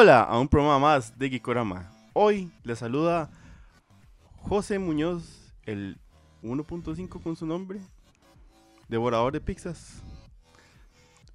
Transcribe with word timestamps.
Hola 0.00 0.22
a 0.22 0.38
un 0.38 0.46
programa 0.46 0.78
más 0.78 1.18
de 1.18 1.28
Gikorama. 1.28 1.90
Hoy 2.12 2.52
les 2.62 2.78
saluda 2.78 3.28
José 4.36 4.78
Muñoz, 4.78 5.52
el 5.64 5.98
1.5 6.44 7.20
con 7.20 7.34
su 7.34 7.46
nombre, 7.46 7.80
devorador 8.86 9.32
de 9.32 9.40
pizzas, 9.40 10.00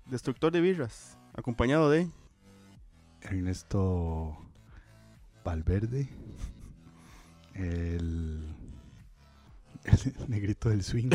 destructor 0.05 0.49
de 0.53 0.61
birras, 0.61 1.17
acompañado 1.34 1.89
de 1.89 2.07
Ernesto 3.20 4.38
Valverde, 5.43 6.07
el, 7.55 8.48
el 9.84 10.30
negrito 10.30 10.70
del 10.70 10.84
swing. 10.85 11.09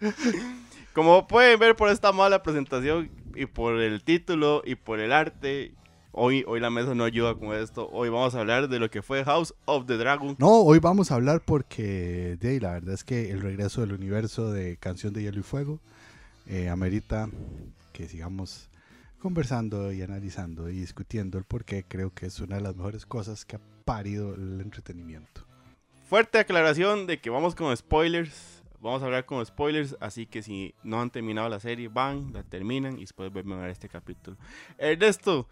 Como 0.92 1.28
pueden 1.28 1.56
ver 1.60 1.76
por 1.76 1.88
esta 1.88 2.10
mala 2.10 2.42
presentación 2.42 3.12
y 3.36 3.46
por 3.46 3.80
el 3.80 4.02
título 4.02 4.62
y 4.64 4.74
por 4.74 4.98
el 4.98 5.12
arte, 5.12 5.72
hoy, 6.12 6.44
hoy 6.46 6.60
la 6.60 6.70
mesa 6.70 6.94
no 6.94 7.04
ayuda 7.04 7.34
con 7.34 7.54
esto. 7.54 7.88
Hoy 7.92 8.08
vamos 8.08 8.34
a 8.34 8.40
hablar 8.40 8.68
de 8.68 8.78
lo 8.78 8.90
que 8.90 9.02
fue 9.02 9.24
House 9.24 9.54
of 9.64 9.86
the 9.86 9.96
Dragon. 9.96 10.36
No, 10.38 10.60
hoy 10.60 10.78
vamos 10.78 11.10
a 11.10 11.16
hablar 11.16 11.42
porque 11.44 12.36
de 12.40 12.50
ahí, 12.50 12.60
la 12.60 12.72
verdad 12.72 12.94
es 12.94 13.04
que 13.04 13.30
el 13.30 13.40
regreso 13.40 13.80
del 13.80 13.92
universo 13.92 14.50
de 14.50 14.76
Canción 14.76 15.12
de 15.12 15.22
Hielo 15.22 15.40
y 15.40 15.42
Fuego 15.42 15.80
eh, 16.46 16.68
amerita 16.68 17.28
que 17.92 18.08
sigamos 18.08 18.68
conversando 19.20 19.92
y 19.92 20.02
analizando 20.02 20.70
y 20.70 20.80
discutiendo 20.80 21.38
el 21.38 21.44
por 21.44 21.64
qué 21.64 21.84
creo 21.86 22.12
que 22.12 22.26
es 22.26 22.40
una 22.40 22.56
de 22.56 22.62
las 22.62 22.74
mejores 22.74 23.06
cosas 23.06 23.44
que 23.44 23.56
ha 23.56 23.60
parido 23.84 24.34
el 24.34 24.60
entretenimiento. 24.60 25.44
Fuerte 26.08 26.38
aclaración 26.38 27.06
de 27.06 27.20
que 27.20 27.30
vamos 27.30 27.54
con 27.54 27.76
spoilers. 27.76 28.62
Vamos 28.80 29.02
a 29.02 29.04
hablar 29.04 29.26
con 29.26 29.44
spoilers, 29.44 29.94
así 30.00 30.24
que 30.26 30.42
si 30.42 30.74
no 30.82 31.02
han 31.02 31.10
terminado 31.10 31.50
la 31.50 31.60
serie, 31.60 31.88
van, 31.88 32.32
la 32.32 32.42
terminan 32.42 32.96
y 32.96 33.02
después 33.02 33.30
vuelven 33.30 33.58
a 33.58 33.62
ver 33.62 33.70
este 33.70 33.90
capítulo. 33.90 34.38
Ernesto, 34.78 35.46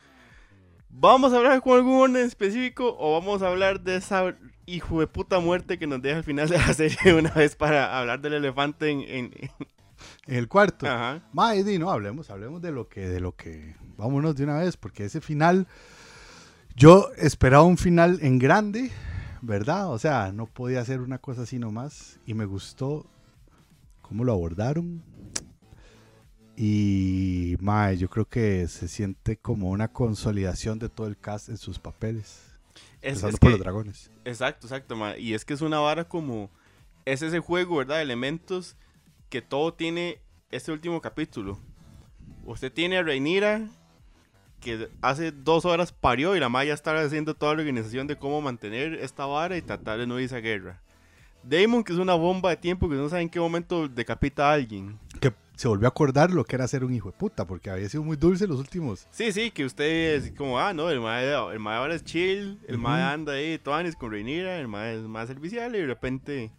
¿vamos 0.91 1.33
a 1.33 1.37
hablar 1.39 1.61
con 1.63 1.77
algún 1.77 2.01
orden 2.01 2.25
específico 2.27 2.97
o 2.99 3.13
vamos 3.15 3.43
a 3.43 3.49
hablar 3.49 3.81
de 3.81 3.97
esa 3.97 4.35
hijo 4.67 5.01
de 5.01 5.07
puta 5.07 5.39
muerte 5.41 5.79
que 5.79 5.87
nos 5.87 6.03
deja 6.03 6.19
al 6.19 6.25
final 6.25 6.49
de 6.49 6.59
la 6.59 6.73
serie 6.75 7.15
una 7.15 7.31
vez 7.31 7.57
para 7.57 7.99
hablar 7.99 8.21
del 8.21 8.35
elefante 8.35 8.91
en... 8.91 9.01
en- 9.03 9.31
En 10.27 10.37
el 10.37 10.47
cuarto. 10.47 10.87
Ajá. 10.87 11.23
No, 11.33 11.91
hablemos, 11.91 12.31
hablemos 12.31 12.63
de 12.63 12.71
lo 12.71 12.89
que, 12.89 13.09
de 13.09 13.19
lo 13.21 13.35
que, 13.35 13.75
vámonos 13.97 14.37
de 14.37 14.45
una 14.45 14.59
vez, 14.59 14.77
porque 14.77 15.05
ese 15.07 15.21
final, 15.21 15.67
yo 16.77 17.09
esperaba 17.17 17.65
un 17.65 17.79
final 17.79 18.19
en 18.23 18.39
grande, 18.39 18.93
¿verdad? 19.43 19.91
O 19.91 19.99
sea, 19.99 20.31
no 20.33 20.47
podía 20.47 20.81
hacer 20.83 21.01
una 21.01 21.19
cosa 21.19 21.43
así 21.43 21.59
nomás, 21.59 22.21
y 22.27 22.35
me 22.35 22.45
gustó 22.45 23.07
cómo 24.03 24.23
lo 24.23 24.33
abordaron. 24.33 25.03
Y, 26.57 27.18
mae, 27.61 27.97
yo 27.97 28.09
creo 28.09 28.29
que 28.29 28.67
se 28.69 28.89
siente 28.89 29.37
como 29.37 29.71
una 29.71 29.89
consolidación 29.89 30.79
de 30.79 30.89
todo 30.89 31.07
el 31.07 31.19
cast 31.19 31.49
en 31.49 31.57
sus 31.57 31.79
papeles. 31.79 32.43
Es, 33.01 33.21
por 33.21 33.51
los 33.51 33.61
dragones. 33.61 34.11
Exacto, 34.25 34.67
exacto, 34.67 34.97
ma. 34.97 35.17
Y 35.17 35.35
es 35.35 35.45
que 35.45 35.55
es 35.55 35.61
una 35.61 35.79
vara 35.79 36.09
como. 36.09 36.51
Es 37.05 37.23
ese 37.23 37.39
juego, 37.41 37.77
¿verdad? 37.77 38.03
Elementos 38.03 38.77
que 39.29 39.43
todo 39.43 39.73
tiene 39.75 40.21
este 40.51 40.73
último 40.73 41.01
capítulo. 41.01 41.59
Usted 42.45 42.73
tiene 42.73 42.99
a 42.99 43.03
Reinira, 43.03 43.69
que 44.61 44.89
hace 45.01 45.33
dos 45.33 45.65
horas 45.65 45.93
parió 45.93 46.35
y 46.37 46.41
la 46.41 46.49
Maya 46.49 46.75
está 46.75 46.99
haciendo 47.01 47.35
toda 47.35 47.55
la 47.55 47.61
organización 47.61 48.07
de 48.07 48.17
cómo 48.17 48.41
mantener 48.41 48.95
esta 48.95 49.27
vara 49.27 49.57
y 49.57 49.63
tratar 49.63 49.99
de 49.99 50.07
no 50.07 50.19
irse 50.19 50.37
a 50.37 50.41
guerra. 50.41 50.81
Damon, 51.43 51.85
que 51.85 51.93
es 51.93 51.99
una 51.99 52.15
bomba 52.15 52.51
de 52.51 52.57
tiempo 52.57 52.89
que 52.89 52.97
no 52.97 53.09
sabe 53.09 53.23
en 53.23 53.31
qué 53.31 53.41
momento 53.41 53.89
decapita 53.89 54.51
a 54.51 54.55
alguien. 54.55 54.99
Que 55.21 55.33
se 55.59 55.67
volvió 55.67 55.89
a 55.89 55.91
acordar 55.91 56.31
lo 56.31 56.45
que 56.45 56.55
era 56.55 56.69
ser 56.69 56.85
un 56.85 56.95
hijo 56.95 57.11
de 57.11 57.19
puta, 57.19 57.45
porque 57.45 57.69
había 57.69 57.89
sido 57.89 58.05
muy 58.05 58.17
dulce 58.17 58.47
los 58.47 58.61
últimos. 58.61 59.09
Sí, 59.11 59.33
sí, 59.33 59.51
que 59.51 59.65
usted 59.65 60.15
es 60.15 60.31
como, 60.31 60.61
ah, 60.61 60.73
no, 60.73 60.89
el 60.89 61.01
mae, 61.01 61.33
el 61.53 61.59
mae 61.59 61.77
ahora 61.77 61.97
es 61.97 62.05
chill, 62.05 62.61
el 62.69 62.79
mae 62.79 63.03
Ujú. 63.03 63.13
anda 63.13 63.33
ahí, 63.33 63.59
Tuanis 63.59 63.97
con 63.97 64.13
Reinira, 64.13 64.61
el 64.61 64.69
mae 64.69 64.95
es 64.95 65.03
más 65.03 65.27
servicial 65.27 65.75
y 65.75 65.81
de 65.81 65.87
repente, 65.87 66.53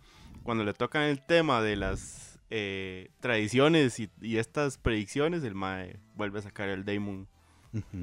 cuando 0.44 0.66
le 0.66 0.74
tocan 0.74 1.04
el 1.04 1.26
tema 1.26 1.62
de 1.62 1.78
las 1.78 2.40
eh, 2.50 3.10
tradiciones 3.22 4.02
y, 4.02 4.10
y 4.20 4.36
estas 4.36 4.78
predicciones, 4.78 5.46
el 5.46 5.56
mae 5.56 5.98
vuelve 6.16 6.40
a 6.40 6.42
sacar 6.42 6.68
el 6.68 6.84
Daemon 6.84 7.26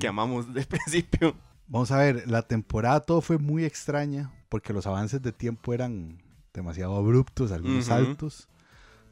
que 0.01 0.09
amamos 0.09 0.47
desde 0.55 0.61
el 0.61 0.67
principio. 0.67 1.37
Vamos 1.69 1.91
a 1.91 1.99
ver, 1.99 2.27
la 2.27 2.41
temporada 2.41 3.01
todo 3.01 3.21
fue 3.21 3.37
muy 3.37 3.67
extraña 3.67 4.33
porque 4.49 4.73
los 4.73 4.87
avances 4.87 5.21
de 5.21 5.33
tiempo 5.33 5.75
eran 5.75 6.23
demasiado 6.55 6.97
abruptos, 6.97 7.53
algunos 7.53 7.85
Ujú. 7.85 7.89
saltos, 7.89 8.49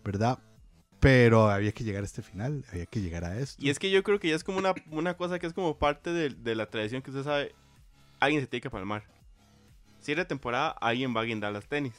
¿verdad? 0.02 0.38
Pero 1.04 1.50
había 1.50 1.70
que 1.72 1.84
llegar 1.84 2.02
a 2.02 2.06
este 2.06 2.22
final, 2.22 2.64
había 2.72 2.86
que 2.86 3.02
llegar 3.02 3.24
a 3.24 3.38
esto. 3.38 3.62
Y 3.62 3.68
es 3.68 3.78
que 3.78 3.90
yo 3.90 4.02
creo 4.02 4.18
que 4.18 4.30
ya 4.30 4.36
es 4.36 4.42
como 4.42 4.56
una, 4.56 4.74
una 4.90 5.18
cosa 5.18 5.38
que 5.38 5.46
es 5.46 5.52
como 5.52 5.76
parte 5.76 6.10
de, 6.14 6.30
de 6.30 6.54
la 6.54 6.64
tradición 6.64 7.02
que 7.02 7.10
usted 7.10 7.24
sabe, 7.24 7.54
alguien 8.20 8.40
se 8.40 8.46
tiene 8.46 8.62
que 8.62 8.70
palmar. 8.70 9.04
Si 10.00 10.12
era 10.12 10.26
temporada, 10.26 10.70
alguien 10.70 11.14
va 11.14 11.20
a 11.20 11.24
guindar 11.24 11.52
las 11.52 11.66
tenis. 11.66 11.92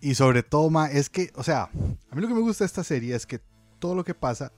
Y 0.00 0.14
sobre 0.14 0.44
todo, 0.44 0.70
ma, 0.70 0.86
es 0.86 1.10
que, 1.10 1.32
o 1.34 1.42
sea, 1.42 1.64
a 1.64 2.14
mí 2.14 2.20
lo 2.20 2.28
que 2.28 2.34
me 2.34 2.40
gusta 2.40 2.62
de 2.62 2.66
esta 2.66 2.84
serie 2.84 3.16
es 3.16 3.26
que 3.26 3.40
todo 3.80 3.96
lo 3.96 4.04
que 4.04 4.14
pasa, 4.14 4.52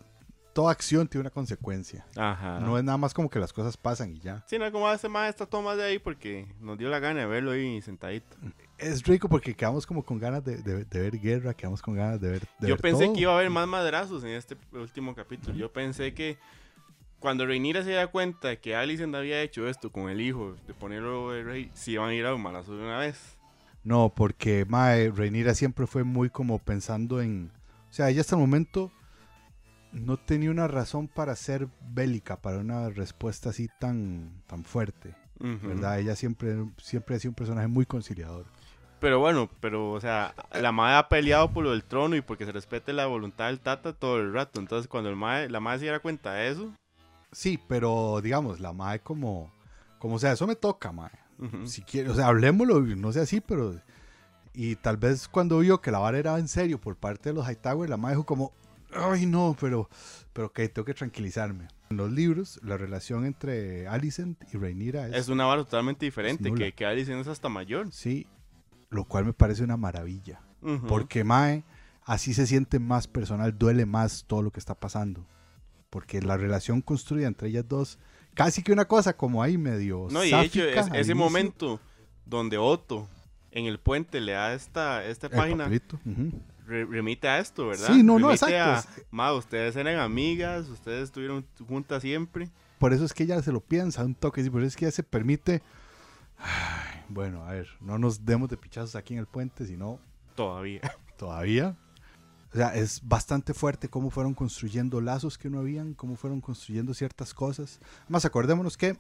toda 0.52 0.70
acción 0.70 1.08
tiene 1.08 1.22
una 1.22 1.30
consecuencia. 1.30 2.04
Ajá. 2.14 2.60
No 2.60 2.76
es 2.76 2.84
nada 2.84 2.98
más 2.98 3.14
como 3.14 3.30
que 3.30 3.38
las 3.38 3.54
cosas 3.54 3.78
pasan 3.78 4.14
y 4.14 4.20
ya. 4.20 4.44
Sí, 4.48 4.58
no, 4.58 4.70
como 4.70 4.92
ese 4.92 5.08
mae 5.08 5.30
está 5.30 5.46
todo 5.46 5.62
más 5.62 5.78
de 5.78 5.84
ahí 5.84 5.98
porque 5.98 6.46
nos 6.60 6.76
dio 6.76 6.90
la 6.90 6.98
gana 6.98 7.20
de 7.20 7.26
verlo 7.26 7.52
ahí 7.52 7.80
sentadito. 7.80 8.36
Es 8.78 9.02
rico 9.04 9.28
porque 9.28 9.54
quedamos 9.54 9.86
como 9.86 10.04
con 10.04 10.18
ganas 10.18 10.44
de, 10.44 10.58
de- 10.58 10.84
de 10.84 11.00
ver 11.00 11.18
guerra, 11.20 11.52
quedamos 11.54 11.82
con 11.82 11.94
ganas 11.94 12.20
de 12.20 12.30
ver. 12.30 12.40
de 12.60 12.68
Yo 12.68 12.74
ver 12.74 12.80
pensé 12.80 13.04
todo. 13.06 13.14
que 13.14 13.20
iba 13.20 13.32
a 13.32 13.34
haber 13.36 13.50
más 13.50 13.66
madrazos 13.66 14.22
en 14.24 14.30
este 14.30 14.56
último 14.72 15.14
capítulo. 15.14 15.56
Yo 15.56 15.72
pensé 15.72 16.14
que 16.14 16.38
cuando 17.18 17.44
Reinira 17.44 17.82
se 17.82 17.90
da 17.92 18.06
cuenta 18.06 18.48
de 18.48 18.60
que 18.60 18.76
Alicent 18.76 19.14
había 19.16 19.42
hecho 19.42 19.68
esto 19.68 19.90
con 19.90 20.08
el 20.08 20.20
hijo, 20.20 20.54
de 20.68 20.74
ponerlo 20.74 21.32
de 21.32 21.42
rey, 21.42 21.70
si 21.74 21.92
iban 21.92 22.10
a 22.10 22.14
ir 22.14 22.24
a 22.24 22.34
un 22.34 22.40
malazo 22.42 22.76
de 22.76 22.84
una 22.84 22.98
vez. 22.98 23.36
No, 23.82 24.12
porque 24.14 24.64
Mae, 24.68 25.10
Rhaenyra 25.10 25.54
siempre 25.54 25.86
fue 25.88 26.04
muy 26.04 26.30
como 26.30 26.58
pensando 26.58 27.20
en. 27.20 27.50
O 27.90 27.92
sea, 27.92 28.10
ella 28.10 28.20
hasta 28.20 28.36
el 28.36 28.40
momento 28.40 28.92
no 29.92 30.18
tenía 30.18 30.50
una 30.50 30.68
razón 30.68 31.08
para 31.08 31.34
ser 31.34 31.66
bélica, 31.92 32.36
para 32.36 32.58
una 32.58 32.90
respuesta 32.90 33.50
así 33.50 33.68
tan, 33.80 34.42
tan 34.46 34.62
fuerte. 34.64 35.14
¿verdad? 35.40 36.00
Ella 36.00 36.14
siempre, 36.16 36.56
siempre 36.78 37.14
ha 37.16 37.18
sido 37.18 37.30
un 37.30 37.36
personaje 37.36 37.68
muy 37.68 37.86
conciliador. 37.86 38.44
Pero 39.00 39.20
bueno, 39.20 39.48
pero 39.60 39.92
o 39.92 40.00
sea, 40.00 40.34
la 40.52 40.72
madre 40.72 40.96
ha 40.96 41.08
peleado 41.08 41.50
por 41.52 41.62
lo 41.64 41.70
del 41.70 41.84
trono 41.84 42.16
y 42.16 42.20
porque 42.20 42.44
se 42.44 42.52
respete 42.52 42.92
la 42.92 43.06
voluntad 43.06 43.46
del 43.46 43.60
tata 43.60 43.92
todo 43.92 44.18
el 44.18 44.32
rato. 44.32 44.58
Entonces, 44.58 44.88
cuando 44.88 45.08
el 45.10 45.16
mae- 45.16 45.48
la 45.48 45.60
madre 45.60 45.78
se 45.78 45.84
diera 45.84 46.00
cuenta 46.00 46.32
de 46.34 46.48
eso, 46.50 46.72
Sí, 47.30 47.58
pero 47.68 48.20
digamos, 48.22 48.58
la 48.58 48.72
Mae 48.72 49.00
como. 49.00 49.52
Como 49.98 50.18
sea, 50.18 50.32
eso 50.32 50.46
me 50.46 50.56
toca, 50.56 50.92
Mae. 50.92 51.10
ujú, 51.38 51.66
Si 51.66 51.82
quiere, 51.82 52.08
o 52.08 52.14
sea, 52.14 52.28
hablemoslo, 52.28 52.80
no 52.80 53.12
sé 53.12 53.20
así, 53.20 53.40
pero. 53.42 53.74
Y 54.54 54.76
tal 54.76 54.96
vez 54.96 55.28
cuando 55.28 55.58
vio 55.58 55.80
que 55.82 55.90
la 55.90 55.98
vara 55.98 56.18
era 56.18 56.38
en 56.38 56.48
serio 56.48 56.80
por 56.80 56.96
parte 56.96 57.28
de 57.28 57.34
los 57.34 57.46
Hightower, 57.46 57.88
la 57.90 57.96
Mae 57.98 58.12
dijo 58.14 58.24
como. 58.24 58.52
Ay, 58.92 59.26
no, 59.26 59.54
pero. 59.60 59.90
Pero 60.32 60.50
que 60.52 60.68
tengo 60.70 60.86
que 60.86 60.94
tranquilizarme. 60.94 61.68
En 61.90 61.98
los 61.98 62.10
libros, 62.10 62.58
la 62.62 62.78
relación 62.78 63.26
entre 63.26 63.86
Alicent 63.88 64.42
y 64.54 64.56
Rhaenyra 64.56 65.08
es, 65.08 65.14
es 65.14 65.28
una 65.28 65.44
vara 65.44 65.62
totalmente 65.64 66.06
diferente, 66.06 66.52
que, 66.54 66.72
que 66.72 66.86
Alicent 66.86 67.20
es 67.20 67.28
hasta 67.28 67.48
mayor. 67.50 67.92
Sí, 67.92 68.26
lo 68.90 69.04
cual 69.04 69.24
me 69.24 69.32
parece 69.32 69.62
una 69.64 69.76
maravilla. 69.76 70.40
Porque 70.88 71.22
Mae, 71.24 71.62
así 72.04 72.34
se 72.34 72.46
siente 72.46 72.78
más 72.78 73.06
personal, 73.06 73.56
duele 73.56 73.86
más 73.86 74.24
todo 74.26 74.42
lo 74.42 74.50
que 74.50 74.58
está 74.60 74.74
pasando. 74.74 75.24
Porque 75.90 76.20
la 76.20 76.36
relación 76.36 76.80
construida 76.82 77.28
entre 77.28 77.48
ellas 77.48 77.64
dos, 77.68 77.98
casi 78.34 78.62
que 78.62 78.72
una 78.72 78.84
cosa 78.86 79.16
como 79.16 79.42
ahí 79.42 79.56
medio. 79.56 80.08
No, 80.10 80.24
y 80.24 80.28
hecho, 80.28 80.60
sáfica 80.60 80.80
es- 80.80 80.90
al 80.90 80.96
ese 80.96 81.14
momento 81.14 81.80
donde 82.26 82.58
Otto 82.58 83.08
en 83.52 83.64
el 83.66 83.78
puente 83.78 84.20
le 84.20 84.32
da 84.32 84.52
esta, 84.52 85.04
esta 85.04 85.28
página, 85.30 85.66
re- 86.66 86.84
remite 86.84 87.26
a 87.28 87.38
esto, 87.38 87.68
¿verdad? 87.68 87.86
Sí, 87.86 88.02
no, 88.02 88.18
no, 88.18 88.30
exacto. 88.30 88.56
a, 88.56 88.84
"Ma, 89.10 89.32
ustedes 89.32 89.74
eran 89.76 89.98
amigas, 89.98 90.68
ustedes 90.68 91.04
estuvieron 91.04 91.46
juntas 91.66 92.02
siempre. 92.02 92.50
Por 92.78 92.92
eso 92.92 93.04
es 93.06 93.14
que 93.14 93.22
ella 93.24 93.40
se 93.42 93.50
lo 93.52 93.60
piensa 93.60 94.04
un 94.04 94.14
toque, 94.14 94.42
por 94.50 94.60
eso 94.60 94.68
es 94.68 94.76
que 94.76 94.84
ella 94.84 94.92
se 94.92 95.02
permite. 95.02 95.62
Ay, 96.38 96.97
bueno, 97.08 97.44
a 97.44 97.52
ver, 97.52 97.68
no 97.80 97.98
nos 97.98 98.24
demos 98.24 98.48
de 98.48 98.56
pichazos 98.56 98.94
aquí 98.96 99.14
en 99.14 99.20
el 99.20 99.26
puente, 99.26 99.66
sino 99.66 99.98
Todavía. 100.34 100.80
todavía. 101.16 101.76
O 102.52 102.56
sea, 102.56 102.74
es 102.74 103.00
bastante 103.06 103.52
fuerte 103.52 103.88
cómo 103.88 104.10
fueron 104.10 104.32
construyendo 104.34 105.00
lazos 105.00 105.36
que 105.36 105.50
no 105.50 105.58
habían, 105.58 105.94
cómo 105.94 106.16
fueron 106.16 106.40
construyendo 106.40 106.94
ciertas 106.94 107.34
cosas. 107.34 107.78
Además, 108.04 108.24
acordémonos 108.24 108.76
que 108.76 108.96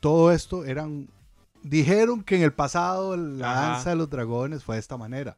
todo 0.00 0.32
esto 0.32 0.64
eran. 0.64 1.08
Dijeron 1.62 2.22
que 2.22 2.36
en 2.36 2.42
el 2.42 2.52
pasado 2.52 3.16
la 3.16 3.52
Ajá. 3.52 3.60
danza 3.72 3.90
de 3.90 3.96
los 3.96 4.10
dragones 4.10 4.64
fue 4.64 4.76
de 4.76 4.80
esta 4.80 4.96
manera. 4.96 5.36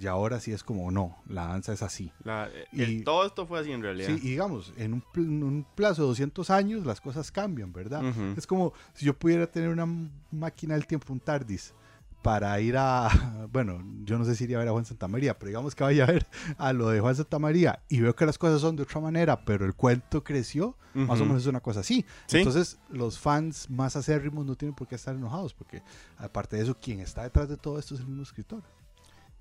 Y 0.00 0.06
ahora 0.06 0.40
sí 0.40 0.50
es 0.50 0.64
como, 0.64 0.90
no, 0.90 1.18
la 1.28 1.48
danza 1.48 1.74
es 1.74 1.82
así. 1.82 2.10
La- 2.24 2.48
Y- 2.72 2.82
el- 2.82 3.04
todo 3.04 3.26
esto 3.26 3.46
fue 3.46 3.60
así 3.60 3.70
en 3.70 3.82
realidad. 3.82 4.08
Sí, 4.08 4.14
y 4.22 4.30
digamos, 4.30 4.72
en 4.78 4.94
un, 4.94 5.04
en 5.16 5.42
un 5.42 5.66
plazo 5.74 6.02
de 6.02 6.08
200 6.08 6.48
años 6.48 6.86
las 6.86 7.02
cosas 7.02 7.30
cambian, 7.30 7.70
¿verdad? 7.72 8.02
Ujú. 8.08 8.34
Es 8.36 8.46
como 8.46 8.72
si 8.94 9.04
yo 9.04 9.12
pudiera 9.12 9.46
tener 9.46 9.68
una 9.68 9.86
máquina 10.30 10.72
del 10.74 10.86
tiempo, 10.86 11.12
un 11.12 11.20
TARDIS, 11.20 11.74
para 12.22 12.58
ir 12.60 12.76
a, 12.78 13.08
bueno, 13.52 13.82
yo 14.04 14.18
no 14.18 14.24
sé 14.24 14.36
si 14.36 14.44
iría 14.44 14.56
a 14.56 14.60
ver 14.60 14.68
a 14.68 14.72
Juan 14.72 14.84
Santa 14.86 15.06
María, 15.08 15.38
pero 15.38 15.48
digamos 15.48 15.74
que 15.74 15.84
vaya 15.84 16.04
a 16.04 16.06
ver 16.06 16.26
a 16.56 16.72
lo 16.72 16.88
de 16.88 17.00
Juan 17.00 17.14
Santa 17.16 17.38
María 17.38 17.80
y 17.88 18.00
veo 18.00 18.14
que 18.16 18.24
las 18.26 18.38
cosas 18.38 18.60
son 18.62 18.76
de 18.76 18.82
otra 18.84 19.00
manera, 19.00 19.44
pero 19.44 19.66
el 19.66 19.74
cuento 19.74 20.24
creció, 20.24 20.76
más 20.94 21.20
o 21.20 21.24
menos 21.26 21.42
es 21.42 21.46
una 21.46 21.60
cosa 21.60 21.80
así. 21.80 22.04
Sí. 22.26 22.38
Entonces, 22.38 22.78
los 22.88 23.18
fans 23.18 23.68
más 23.70 23.96
acérrimos 23.96 24.44
no 24.46 24.54
tienen 24.56 24.74
por 24.74 24.88
qué 24.88 24.96
estar 24.96 25.14
enojados, 25.14 25.52
porque 25.54 25.82
aparte 26.18 26.56
de 26.56 26.62
eso, 26.62 26.76
quien 26.80 27.00
está 27.00 27.22
detrás 27.22 27.48
de 27.50 27.56
todo 27.56 27.78
esto 27.78 27.94
es 27.94 28.00
el 28.00 28.06
mismo 28.06 28.22
escritor. 28.22 28.62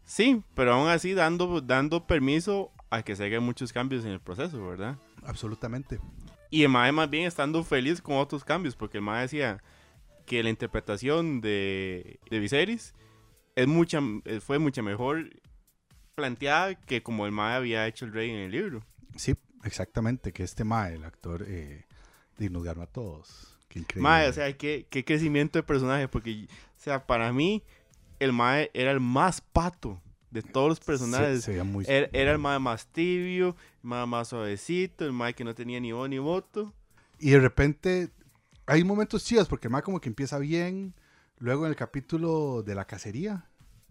Sí, 0.09 0.41
pero 0.56 0.73
aún 0.73 0.88
así 0.88 1.13
dando, 1.13 1.61
dando 1.61 2.07
permiso 2.07 2.71
a 2.89 3.03
que 3.03 3.15
se 3.15 3.25
hagan 3.25 3.44
muchos 3.44 3.71
cambios 3.71 4.03
en 4.06 4.11
el 4.11 4.19
proceso, 4.19 4.67
¿verdad? 4.67 4.97
Absolutamente. 5.23 6.00
Y 6.50 6.63
el 6.63 6.69
Mae 6.69 6.91
más 6.91 7.11
bien 7.11 7.27
estando 7.27 7.63
feliz 7.63 8.01
con 8.01 8.15
otros 8.17 8.44
cambios, 8.44 8.75
porque 8.75 8.97
el 8.97 9.03
Mae 9.03 9.21
decía 9.21 9.61
que 10.25 10.41
la 10.41 10.50
interpretación 10.50 11.41
de, 11.41 12.19
de 12.27 12.39
Viserys 12.39 12.95
es 13.56 13.67
mucha, 13.67 14.00
eh, 14.25 14.39
fue 14.39 14.57
mucha 14.57 14.81
mejor 14.81 15.29
planteada 16.15 16.73
que 16.73 17.03
como 17.03 17.27
el 17.27 17.31
Mae 17.31 17.53
había 17.53 17.85
hecho 17.85 18.06
el 18.06 18.11
rey 18.11 18.31
en 18.31 18.38
el 18.38 18.51
libro. 18.51 18.83
Sí, 19.15 19.35
exactamente, 19.63 20.33
que 20.33 20.41
este 20.41 20.63
Mae, 20.63 20.95
el 20.95 21.03
actor, 21.03 21.45
eh, 21.47 21.85
nos 22.39 22.63
ganó 22.63 22.81
a 22.81 22.88
todos. 22.88 23.56
Qué 23.67 23.77
increíble. 23.77 24.09
Mae, 24.09 24.27
o 24.27 24.33
sea, 24.33 24.57
qué, 24.57 24.88
qué 24.89 25.06
crecimiento 25.06 25.59
de 25.59 25.63
personaje, 25.63 26.07
porque, 26.07 26.47
o 26.50 26.81
sea, 26.81 27.06
para 27.06 27.31
mí, 27.31 27.63
el 28.19 28.33
Mae 28.33 28.69
era 28.74 28.92
el 28.92 29.00
más 29.00 29.42
pato 29.42 30.01
de 30.31 30.42
todos 30.42 30.69
los 30.69 30.80
personajes. 30.80 31.44
se 31.44 31.51
veía 31.51 31.63
muy... 31.63 31.86
Era, 31.88 32.10
era 32.13 32.31
el 32.31 32.38
Mae 32.38 32.60
más 32.60 32.88
tibio, 32.88 33.56
el 33.83 33.89
Mae 33.89 34.06
más 34.06 34.27
suavecito, 34.30 35.06
el 35.06 35.13
Mae 35.13 35.33
que 35.33 35.44
no 35.44 35.56
tenía 35.56 35.80
ni 35.80 35.92
voz 35.92 36.10
ni 36.10 36.19
voto. 36.19 36.74
Y 37.19 37.31
de 37.31 37.39
repente 37.39 38.10
hay 38.66 38.83
momentos 38.83 39.24
chidos 39.24 39.48
porque 39.48 39.68
el 39.68 39.71
Mae 39.71 39.81
como 39.81 40.00
que 40.00 40.10
empieza 40.10 40.38
bien. 40.38 40.94
Luego 41.39 41.66
en 41.66 41.69
el 41.69 41.75
capítulo 41.75 42.63
de 42.63 42.75
la 42.75 42.86
cacería, 42.86 43.45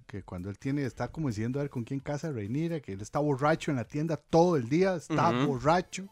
que 0.06 0.22
cuando 0.22 0.50
él 0.50 0.58
tiene, 0.58 0.84
está 0.84 1.08
como 1.08 1.28
decidiendo 1.28 1.58
a 1.58 1.62
ver 1.62 1.70
con 1.70 1.84
quién 1.84 2.00
casa 2.00 2.30
Reinira, 2.30 2.80
que 2.80 2.92
él 2.92 3.00
está 3.00 3.19
borracho 3.19 3.70
en 3.70 3.78
la 3.78 3.84
tienda 3.84 4.16
todo 4.16 4.56
el 4.56 4.69
día, 4.69 4.96
está 4.96 5.30
borracho. 5.46 6.08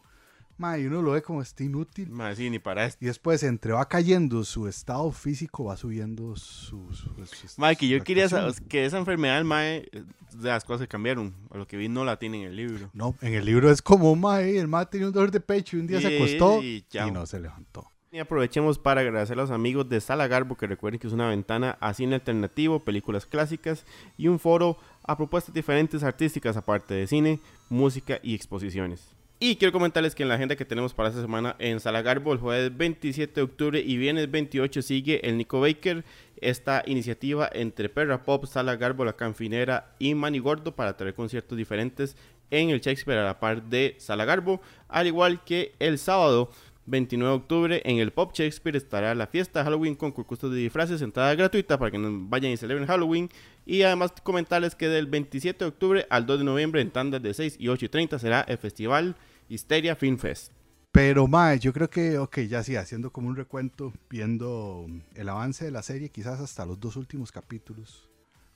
Mae, 0.57 0.81
y 0.81 0.85
uno 0.87 1.01
lo 1.01 1.11
ve 1.11 1.21
como 1.21 1.41
está 1.41 1.63
inútil. 1.63 2.09
Mae, 2.09 2.35
sí, 2.35 2.49
ni 2.49 2.57
para 2.59 2.85
esto. 2.85 2.97
Y 3.03 3.07
después, 3.07 3.43
entre 3.43 3.73
va 3.73 3.87
cayendo 3.87 4.43
su 4.43 4.67
estado 4.67 5.11
físico, 5.11 5.65
va 5.65 5.77
subiendo 5.77 6.35
su. 6.35 6.91
su, 6.93 7.09
su- 7.25 7.61
Mae, 7.61 7.75
que 7.75 7.87
yo 7.87 7.99
su 7.99 8.03
quería 8.03 8.27
saber 8.27 8.53
que 8.67 8.85
esa 8.85 8.97
enfermedad 8.97 9.43
Mae, 9.43 9.89
de 9.91 10.49
las 10.49 10.63
cosas 10.63 10.81
que 10.81 10.87
cambiaron. 10.87 11.33
A 11.51 11.57
lo 11.57 11.67
que 11.67 11.77
vi 11.77 11.89
no 11.89 12.03
la 12.05 12.17
tiene 12.17 12.41
en 12.43 12.49
el 12.49 12.55
libro. 12.55 12.89
No, 12.93 13.15
en 13.21 13.33
el 13.33 13.45
libro 13.45 13.69
es 13.71 13.81
como, 13.81 14.15
mae, 14.15 14.57
el 14.57 14.67
mae 14.67 14.85
tenía 14.87 15.07
un 15.07 15.13
dolor 15.13 15.31
de 15.31 15.39
pecho 15.39 15.77
y 15.77 15.79
un 15.81 15.87
día 15.87 16.01
se 16.01 16.15
acostó 16.15 16.61
y 16.61 16.85
y, 16.91 17.11
no 17.11 17.25
se 17.25 17.39
levantó. 17.39 17.91
Y 18.11 18.19
aprovechemos 18.19 18.79
para 18.79 19.01
agradecer 19.01 19.37
a 19.37 19.41
los 19.41 19.51
amigos 19.51 19.87
de 19.89 19.99
Sala 19.99 20.27
Garbo, 20.27 20.55
que 20.55 20.65
recuerden 20.65 20.99
que 20.99 21.07
es 21.07 21.13
una 21.13 21.27
ventana 21.29 21.77
a 21.81 21.93
cine 21.93 22.15
alternativo, 22.15 22.79
películas 22.79 23.25
clásicas 23.25 23.85
y 24.17 24.27
un 24.27 24.39
foro 24.39 24.77
a 25.03 25.17
propuestas 25.17 25.53
diferentes 25.53 26.03
artísticas 26.03 26.55
aparte 26.57 26.93
de 26.93 27.05
cine, 27.05 27.39
música 27.69 28.19
y 28.23 28.33
exposiciones. 28.33 29.16
Y 29.39 29.57
quiero 29.57 29.71
comentarles 29.71 30.15
que 30.15 30.23
en 30.23 30.29
la 30.29 30.35
agenda 30.35 30.55
que 30.55 30.65
tenemos 30.65 30.95
para 30.95 31.09
esta 31.09 31.21
semana 31.21 31.55
en 31.59 31.79
Sala 31.79 32.01
Garbo, 32.01 32.33
el 32.33 32.39
jueves 32.39 32.75
27 32.75 33.35
de 33.35 33.41
octubre 33.43 33.79
y 33.79 33.95
viernes 33.95 34.31
28 34.31 34.81
sigue 34.81 35.29
el 35.29 35.37
Nico 35.37 35.59
Baker, 35.59 36.03
esta 36.41 36.81
iniciativa 36.87 37.47
entre 37.53 37.87
Perra 37.87 38.23
Pop, 38.23 38.47
Sala 38.47 38.77
Garbo, 38.77 39.05
La 39.05 39.13
Canfinera 39.13 39.93
y 39.99 40.15
Manny 40.15 40.39
Gordo 40.39 40.75
para 40.75 40.97
traer 40.97 41.13
conciertos 41.13 41.55
diferentes 41.55 42.15
en 42.49 42.71
el 42.71 42.81
Shakespeare 42.81 43.19
a 43.19 43.25
la 43.25 43.39
par 43.39 43.61
de 43.61 43.93
Sala 43.99 44.25
Garbo, 44.25 44.59
al 44.87 45.05
igual 45.05 45.43
que 45.43 45.75
el 45.77 45.99
sábado 45.99 46.49
29 46.87 47.29
de 47.31 47.37
octubre 47.37 47.81
en 47.85 47.99
el 47.99 48.11
Pop 48.11 48.31
Shakespeare 48.33 48.75
estará 48.75 49.13
la 49.13 49.27
fiesta 49.27 49.63
Halloween 49.63 49.93
con 49.93 50.13
concursos 50.13 50.51
de 50.51 50.57
disfraces, 50.57 51.01
entrada 51.01 51.35
gratuita 51.35 51.77
para 51.77 51.91
que 51.91 51.99
vayan 52.01 52.51
y 52.51 52.57
celebren 52.57 52.87
Halloween. 52.87 53.29
Y 53.65 53.83
además 53.83 54.13
comentarles 54.23 54.73
que 54.73 54.87
del 54.87 55.05
27 55.05 55.63
de 55.63 55.69
octubre 55.69 56.07
al 56.09 56.25
2 56.25 56.39
de 56.39 56.45
noviembre 56.45 56.81
en 56.81 56.89
tandas 56.89 57.21
de 57.21 57.33
6 57.33 57.57
y 57.59 57.67
8 57.67 57.85
y 57.85 57.89
30 57.89 58.19
será 58.19 58.41
el 58.41 58.57
festival 58.57 59.15
Histeria 59.49 59.95
Film 59.95 60.17
Fest. 60.17 60.51
Pero, 60.91 61.27
mae, 61.27 61.59
yo 61.59 61.73
creo 61.73 61.89
que, 61.89 62.17
ok, 62.17 62.39
ya 62.39 62.63
sí, 62.63 62.75
haciendo 62.75 63.11
como 63.11 63.27
un 63.27 63.35
recuento, 63.35 63.93
viendo 64.09 64.87
el 65.13 65.29
avance 65.29 65.65
de 65.65 65.71
la 65.71 65.83
serie, 65.83 66.09
quizás 66.09 66.39
hasta 66.39 66.65
los 66.65 66.79
dos 66.79 66.95
últimos 66.95 67.31
capítulos, 67.31 68.09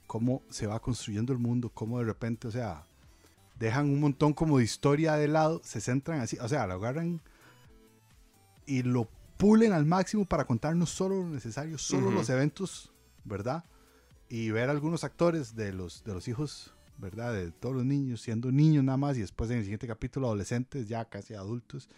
cómo 0.06 0.42
se 0.50 0.66
va 0.66 0.80
construyendo 0.80 1.32
el 1.32 1.38
mundo, 1.38 1.70
cómo 1.72 1.98
de 1.98 2.04
repente, 2.04 2.48
o 2.48 2.50
sea, 2.50 2.84
dejan 3.58 3.88
un 3.88 4.00
montón 4.00 4.32
como 4.32 4.58
de 4.58 4.64
historia 4.64 5.14
de 5.14 5.28
lado, 5.28 5.60
se 5.64 5.80
centran 5.80 6.20
así, 6.20 6.36
o 6.40 6.48
sea, 6.48 6.66
lo 6.66 6.74
agarran 6.74 7.20
y 8.66 8.82
lo 8.82 9.08
pulen 9.36 9.72
al 9.72 9.84
máximo 9.86 10.24
para 10.24 10.44
contarnos 10.44 10.90
solo 10.90 11.22
lo 11.22 11.28
necesario, 11.28 11.78
solo 11.78 12.10
los 12.10 12.28
eventos, 12.28 12.92
¿verdad? 13.24 13.64
Y 14.28 14.50
ver 14.50 14.68
algunos 14.70 15.04
actores 15.04 15.54
de 15.54 15.72
los, 15.72 16.04
de 16.04 16.14
los 16.14 16.26
hijos, 16.28 16.74
¿verdad? 17.02 17.34
De 17.34 17.50
todos 17.50 17.74
los 17.74 17.84
niños, 17.84 18.22
siendo 18.22 18.50
niños 18.52 18.84
nada 18.84 18.96
más, 18.96 19.18
y 19.18 19.20
después 19.20 19.50
en 19.50 19.58
el 19.58 19.64
siguiente 19.64 19.86
capítulo 19.86 20.28
adolescentes, 20.28 20.88
ya 20.88 21.04
casi 21.04 21.34
adultos. 21.34 21.88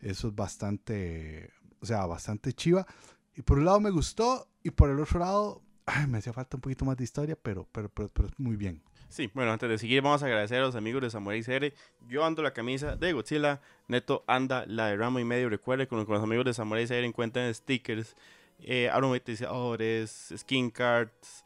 Eso 0.00 0.28
es 0.28 0.34
bastante, 0.34 1.50
o 1.80 1.86
sea, 1.86 2.04
bastante 2.06 2.52
chiva. 2.52 2.86
Y 3.34 3.42
por 3.42 3.58
un 3.58 3.64
lado 3.64 3.80
me 3.80 3.90
gustó, 3.90 4.48
y 4.62 4.70
por 4.70 4.90
el 4.90 4.98
otro 5.00 5.20
lado, 5.20 5.62
ay, 5.86 6.08
me 6.08 6.18
hacía 6.18 6.32
falta 6.32 6.56
un 6.56 6.60
poquito 6.60 6.84
más 6.84 6.96
de 6.96 7.04
historia, 7.04 7.38
pero, 7.40 7.68
pero, 7.72 7.88
pero, 7.88 8.10
pero 8.10 8.28
muy 8.36 8.56
bien. 8.56 8.82
Sí, 9.08 9.30
bueno, 9.32 9.52
antes 9.52 9.68
de 9.68 9.78
seguir 9.78 10.02
vamos 10.02 10.22
a 10.22 10.26
agradecer 10.26 10.58
a 10.58 10.62
los 10.62 10.74
amigos 10.74 11.02
de 11.02 11.10
Samurai 11.10 11.42
Serie. 11.42 11.74
Yo 12.08 12.24
ando 12.24 12.42
la 12.42 12.52
camisa 12.52 12.96
de 12.96 13.12
Godzilla, 13.12 13.60
Neto 13.86 14.24
anda 14.26 14.64
la 14.66 14.88
de 14.88 14.96
Ramo 14.96 15.20
y 15.20 15.24
medio. 15.24 15.50
Recuerde 15.50 15.86
con, 15.86 16.04
con 16.04 16.14
los 16.14 16.24
amigos 16.24 16.46
de 16.46 16.54
Samurai 16.54 16.86
Serie 16.86 17.06
encuentran 17.06 17.54
stickers, 17.54 18.16
eh, 18.58 18.88
aromatizadores, 18.88 20.32
skin 20.36 20.70
cards, 20.70 21.44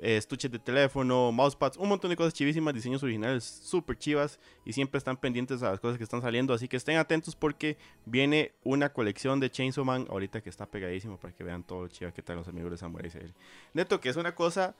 eh, 0.00 0.16
estuches 0.16 0.50
de 0.50 0.58
teléfono, 0.58 1.30
mousepads, 1.30 1.76
un 1.76 1.88
montón 1.88 2.10
de 2.10 2.16
cosas 2.16 2.34
chivísimas, 2.34 2.74
diseños 2.74 3.02
originales 3.02 3.44
súper 3.44 3.96
chivas 3.96 4.40
y 4.64 4.72
siempre 4.72 4.98
están 4.98 5.16
pendientes 5.16 5.62
a 5.62 5.70
las 5.70 5.80
cosas 5.80 5.98
que 5.98 6.04
están 6.04 6.20
saliendo. 6.20 6.52
Así 6.52 6.68
que 6.68 6.76
estén 6.76 6.96
atentos 6.96 7.36
porque 7.36 7.76
viene 8.04 8.52
una 8.64 8.92
colección 8.92 9.40
de 9.40 9.50
Chainsaw 9.50 9.84
Man 9.84 10.06
ahorita 10.10 10.40
que 10.40 10.50
está 10.50 10.66
pegadísimo 10.66 11.18
para 11.18 11.34
que 11.34 11.44
vean 11.44 11.62
todo 11.62 11.82
lo 11.82 11.88
chiva 11.88 12.12
que 12.12 12.20
están 12.20 12.36
los 12.36 12.48
amigos 12.48 12.72
de 12.72 12.76
Samurai 12.76 13.10
Serie. 13.10 13.34
Neto, 13.72 14.00
que 14.00 14.08
es 14.08 14.16
una 14.16 14.34
cosa 14.34 14.74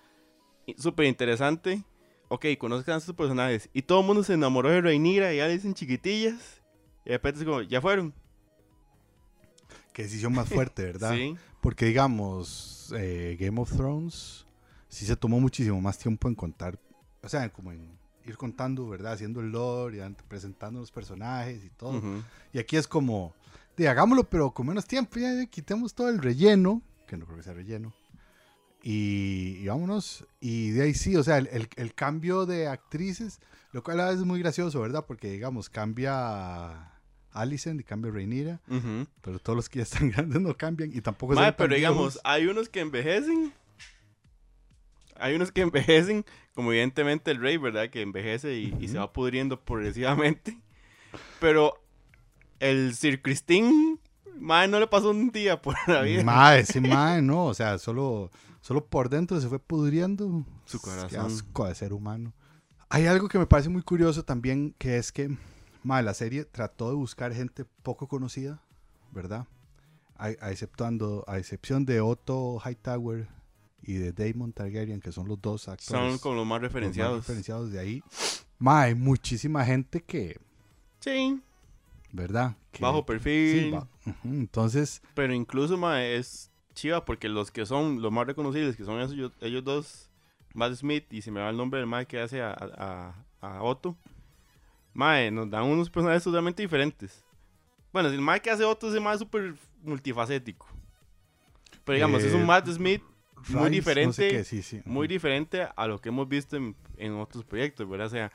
súper 0.77 1.07
interesante. 1.07 1.85
Ok, 2.29 2.47
conozcan 2.59 2.97
a 2.97 2.99
estos 2.99 3.15
personajes. 3.15 3.69
Y 3.73 3.83
todo 3.83 4.01
el 4.01 4.07
mundo 4.07 4.25
se 4.25 4.33
enamoró 4.35 4.71
de 4.71 4.81
Rhaenyra 4.81 5.33
y 5.33 5.37
ya 5.37 5.47
le 5.47 5.55
dicen 5.55 5.75
chiquitillas. 5.75 6.63
Y 7.05 7.11
de 7.11 7.17
repente 7.17 7.41
es 7.41 7.47
como, 7.47 7.63
ya 7.63 7.81
fueron. 7.81 8.15
Qué 9.93 10.03
decisión 10.03 10.33
más 10.33 10.49
fuerte, 10.49 10.83
¿verdad? 10.85 11.15
Sí. 11.15 11.37
Porque 11.61 11.87
digamos, 11.87 12.93
eh, 12.95 13.39
Game 13.41 13.59
of 13.59 13.73
Thrones 13.75 14.44
sí 14.95 15.05
se 15.07 15.17
tomó 15.17 15.41
muchísimo 15.41 15.81
más 15.81 15.99
tiempo 15.99 16.29
en 16.29 16.35
contar, 16.35 16.79
o 17.23 17.29
sea, 17.29 17.53
como 17.53 17.73
en 17.73 17.99
ir 18.27 18.37
contando, 18.37 18.89
¿verdad? 18.89 19.13
Haciendo 19.13 19.41
el 19.41 19.51
lore 19.51 19.99
y 19.99 20.15
presentando 20.29 20.81
los 20.81 20.91
personajes 20.91 21.63
y 21.65 21.69
todo. 21.71 21.99
Ujú. 21.99 22.23
Y 22.53 22.59
aquí 22.59 22.77
es 22.77 22.89
como, 22.89 23.35
de 23.77 23.89
hagámoslo, 23.89 24.25
pero 24.25 24.53
con 24.53 24.67
menos 24.67 24.87
tiempo, 24.87 25.19
ya, 25.19 25.35
ya 25.35 25.47
quitemos 25.47 25.95
todo 25.95 26.09
el 26.09 26.19
relleno, 26.23 26.81
que 27.07 27.17
no 27.17 27.27
creo 27.27 27.37
que 27.39 27.43
sea 27.43 27.53
relleno, 27.55 27.93
y, 28.83 29.57
y 29.61 29.67
vámonos. 29.67 30.27
Y 30.41 30.71
de 30.71 30.83
ahí 30.85 30.95
sí, 30.95 31.17
o 31.17 31.23
sea, 31.23 31.39
el, 31.39 31.49
el- 31.49 31.69
el 31.77 31.95
cambio 31.95 32.47
de 32.47 32.69
actrices, 32.69 33.41
lo 33.73 33.83
cual 33.83 34.01
a 34.01 34.05
veces 34.07 34.21
es 34.21 34.27
muy 34.27 34.39
gracioso, 34.41 34.81
¿verdad? 34.81 35.05
Porque, 35.07 35.31
digamos, 35.31 35.69
cambia 35.71 36.93
Alicent 37.33 37.81
y 37.81 37.85
cambia 37.85 38.13
Rhaenyra, 38.13 38.61
Ujú. 38.69 39.07
pero 39.23 39.39
todos 39.39 39.57
los 39.57 39.69
que 39.69 39.79
ya 39.79 39.83
están 39.85 40.11
grandes 40.11 40.41
no 40.41 40.57
cambian 40.57 40.91
y 40.95 41.01
tampoco 41.01 41.35
tan 41.35 41.55
pero 41.57 41.75
digamos, 41.75 42.21
hay 42.25 42.47
unos 42.47 42.69
que 42.69 42.81
envejecen. 42.81 43.53
Hay 45.17 45.35
unos 45.35 45.53
que 45.53 45.61
envejecen, 45.63 46.25
como 46.55 46.73
evidentemente 46.73 47.31
el 47.31 47.41
rey, 47.41 47.57
¿verdad? 47.57 47.91
Que 47.91 48.03
envejece 48.03 48.55
y, 48.55 48.77
y 48.81 48.89
se 48.89 48.99
va 48.99 49.13
pudriendo 49.13 49.61
progresivamente. 49.61 50.59
Pero 51.41 51.75
el 52.61 52.95
Sir 52.95 53.23
Christine, 53.23 53.99
mae, 54.39 54.69
no 54.69 54.81
le 54.81 54.87
pasó 54.87 55.11
un 55.11 55.31
día 55.31 55.61
por 55.61 55.77
la 55.87 56.03
vida. 56.03 56.23
Mae, 56.25 56.61
ese 56.61 56.81
mae, 56.81 57.23
no, 57.23 57.47
o 57.47 57.55
sea, 57.55 57.79
solo, 57.79 58.31
solo 58.61 58.87
por 58.87 59.09
dentro 59.09 59.41
se 59.41 59.49
fue 59.49 59.59
pudriendo. 59.59 60.45
Su 60.65 60.81
Qué 60.81 60.91
corazón. 60.91 61.27
asco 61.27 61.67
de 61.67 61.75
ser 61.75 61.93
humano. 61.93 62.33
Hay 62.89 63.07
algo 63.07 63.29
que 63.29 63.39
me 63.39 63.47
parece 63.47 63.69
muy 63.69 63.83
curioso 63.83 64.25
también, 64.25 64.75
que 64.79 64.99
es 64.99 65.11
que, 65.13 65.37
mae, 65.83 66.03
la 66.03 66.15
serie 66.15 66.45
trató 66.45 66.89
de 66.89 66.95
buscar 66.95 67.35
gente 67.35 67.65
poco 67.83 68.09
conocida, 68.09 68.63
¿verdad? 69.11 69.47
A, 70.17 70.27
a 70.27 70.51
exceptuando, 70.51 71.25
a 71.27 71.39
excepción 71.39 71.85
de 71.85 72.01
Otto 72.01 72.61
Hightower 72.65 73.29
y 73.87 73.95
de 73.95 74.13
Damon 74.13 74.53
Targaryen, 74.53 75.01
que 75.01 75.13
son 75.13 75.29
los 75.29 75.41
dos 75.41 75.69
actores 75.69 75.87
Son 76.13 76.19
como 76.19 76.37
los 76.37 76.47
más 76.47 76.57
los 76.57 76.63
más 76.63 76.63
referenciados. 76.63 77.17
referenciados 77.19 77.71
de 77.71 77.79
ahí. 77.81 78.03
Mae, 78.59 78.89
hay 78.89 78.95
muchísima 78.95 79.65
gente 79.65 80.01
que, 80.03 80.39
Sí, 81.01 81.41
¿verdad? 82.13 82.57
Que- 82.73 82.83
bajo 82.83 82.99
sí, 82.99 83.05
perfil. 83.07 83.75
va- 83.75 83.89
ujú, 84.07 84.29
Entonces, 84.29 85.03
Pero 85.15 85.35
incluso, 85.35 85.77
mae, 85.77 86.17
es 86.17 86.51
chiva 86.75 87.05
porque 87.05 87.29
los 87.29 87.51
que 87.51 87.67
son 87.67 88.01
los 88.03 88.11
más 88.11 88.27
reconocibles, 88.27 88.77
que 88.77 88.85
son 88.85 89.01
esos, 89.01 89.33
ellos 89.41 89.65
dos, 89.65 90.09
Matt 90.55 90.75
Smith, 90.75 91.13
y 91.13 91.21
se 91.23 91.31
me 91.31 91.41
va 91.41 91.51
el 91.51 91.57
nombre 91.57 91.79
del 91.81 91.87
mae 91.89 92.07
que 92.07 92.21
hace 92.21 92.41
a, 92.41 92.53
a, 92.53 93.25
a 93.41 93.63
Otto, 93.63 93.97
mae, 94.93 95.31
nos 95.31 95.51
dan 95.51 95.65
unos 95.65 95.91
personajes 95.91 96.23
totalmente 96.25 96.63
diferentes. 96.63 97.23
Bueno, 97.93 98.09
el 98.09 98.21
mae 98.21 98.41
que 98.41 98.51
hace 98.51 98.65
Otto 98.65 98.89
es 98.89 98.95
el 98.95 99.01
mae 99.01 99.19
súper 99.19 99.55
multifacético. 99.83 100.67
Pero 101.85 101.95
digamos, 101.97 102.23
es 102.23 102.33
Eh, 102.33 102.37
un 102.37 102.47
Matt 102.47 102.67
Smith 102.69 103.03
muy 103.49 103.61
Rice, 103.69 103.71
diferente. 103.71 104.07
no 104.07 104.13
sé 104.13 104.29
qué, 104.29 104.45
sí, 104.45 104.63
sí. 104.63 104.81
muy 104.85 105.07
diferente 105.09 105.67
a 105.75 105.87
lo 105.87 106.01
que 106.01 106.09
hemos 106.11 106.29
visto 106.29 106.57
en, 106.57 106.75
en 106.97 107.13
otros 107.15 107.45
proyectos, 107.45 107.89
¿verdad? 107.89 108.07
O 108.07 108.11
sea, 108.11 108.33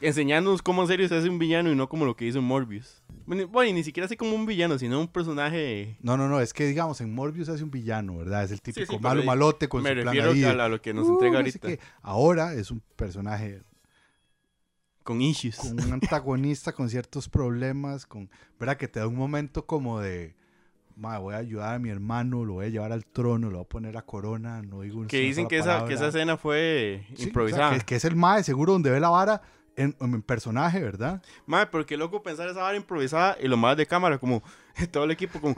enseñándonos 0.00 0.60
cómo 0.62 0.82
en 0.82 0.88
serio 0.88 1.08
se 1.08 1.16
hace 1.16 1.28
un 1.28 1.38
villano 1.38 1.70
y 1.70 1.74
no 1.74 1.88
como 1.88 2.04
lo 2.04 2.16
que 2.16 2.26
hizo 2.26 2.38
en 2.38 2.44
Morbius. 2.44 3.02
Bueno, 3.26 3.48
bueno, 3.48 3.70
y 3.70 3.72
ni 3.72 3.82
siquiera 3.82 4.04
así 4.06 4.16
como 4.16 4.34
un 4.34 4.46
villano, 4.46 4.78
sino 4.78 5.00
un 5.00 5.08
personaje... 5.08 5.96
No, 6.00 6.16
no, 6.16 6.28
no, 6.28 6.40
es 6.40 6.52
que 6.52 6.66
digamos, 6.66 7.00
en 7.00 7.14
Morbius 7.14 7.48
hace 7.48 7.64
un 7.64 7.70
villano, 7.70 8.16
¿verdad? 8.18 8.44
Es 8.44 8.50
el 8.50 8.60
típico 8.62 8.92
sí, 8.92 8.98
malo 9.00 9.24
malote 9.24 9.68
con 9.68 9.82
Me 9.82 9.90
su 9.90 9.94
plan 10.02 10.06
refiero 10.14 10.30
ahí. 10.32 10.44
a, 10.44 10.64
a 10.64 10.68
lo 10.68 10.80
que 10.80 10.92
nos 10.94 11.06
Uh, 11.06 11.12
entrega 11.14 11.42
no 11.42 11.46
sé 11.50 11.58
ahorita. 11.60 11.68
qué. 11.68 11.80
Ahora 12.02 12.54
es 12.54 12.70
un 12.70 12.82
personaje 12.94 13.62
Con 15.02 15.20
issues. 15.22 15.56
con 15.56 15.80
un 15.80 15.92
antagonista 15.92 16.72
con 16.72 16.88
ciertos 16.90 17.28
problemas, 17.28 18.06
con, 18.06 18.28
¿verdad? 18.58 18.76
Que 18.76 18.88
te 18.88 19.00
da 19.00 19.06
un 19.08 19.16
momento 19.16 19.64
como 19.66 20.00
de, 20.00 20.34
"Ma, 20.96 21.18
voy 21.18 21.34
a 21.34 21.38
ayudar 21.38 21.74
a 21.74 21.78
mi 21.78 21.90
hermano, 21.90 22.44
lo 22.44 22.54
voy 22.54 22.66
a 22.66 22.68
llevar 22.70 22.90
al 22.92 23.04
trono, 23.04 23.50
lo 23.50 23.58
voy 23.58 23.64
a 23.64 23.68
poner 23.68 23.94
la 23.94 24.02
corona, 24.02 24.62
no 24.62 24.80
digo 24.80 25.06
Que 25.06 25.20
dicen 25.20 25.46
que 25.46 25.58
esa, 25.58 25.84
que 25.84 25.92
esa 25.94 26.00
palabra". 26.04 26.08
escena 26.08 26.36
fue 26.38 27.04
Sí, 27.08 27.12
o 27.12 27.16
sea, 27.18 27.26
improvisada. 27.26 27.78
que, 27.78 27.84
que 27.84 27.96
es 27.96 28.04
el 28.06 28.16
mae, 28.16 28.42
seguro, 28.42 28.72
donde 28.72 28.90
ve 28.90 28.98
la 28.98 29.10
vara 29.10 29.42
en, 29.76 29.94
en 30.00 30.22
personaje, 30.22 30.80
¿verdad? 30.80 31.22
Madre, 31.44 31.68
pero 31.70 31.84
qué 31.84 31.96
loco 31.98 32.22
pensar 32.22 32.48
esa 32.48 32.62
vara 32.62 32.76
improvisada 32.78 33.36
y 33.42 33.46
lo 33.46 33.56
más 33.58 33.76
de 33.76 33.86
cámara, 33.86 34.16
como 34.18 34.42
todo 34.90 35.04
el 35.04 35.10
equipo, 35.10 35.38
como, 35.40 35.54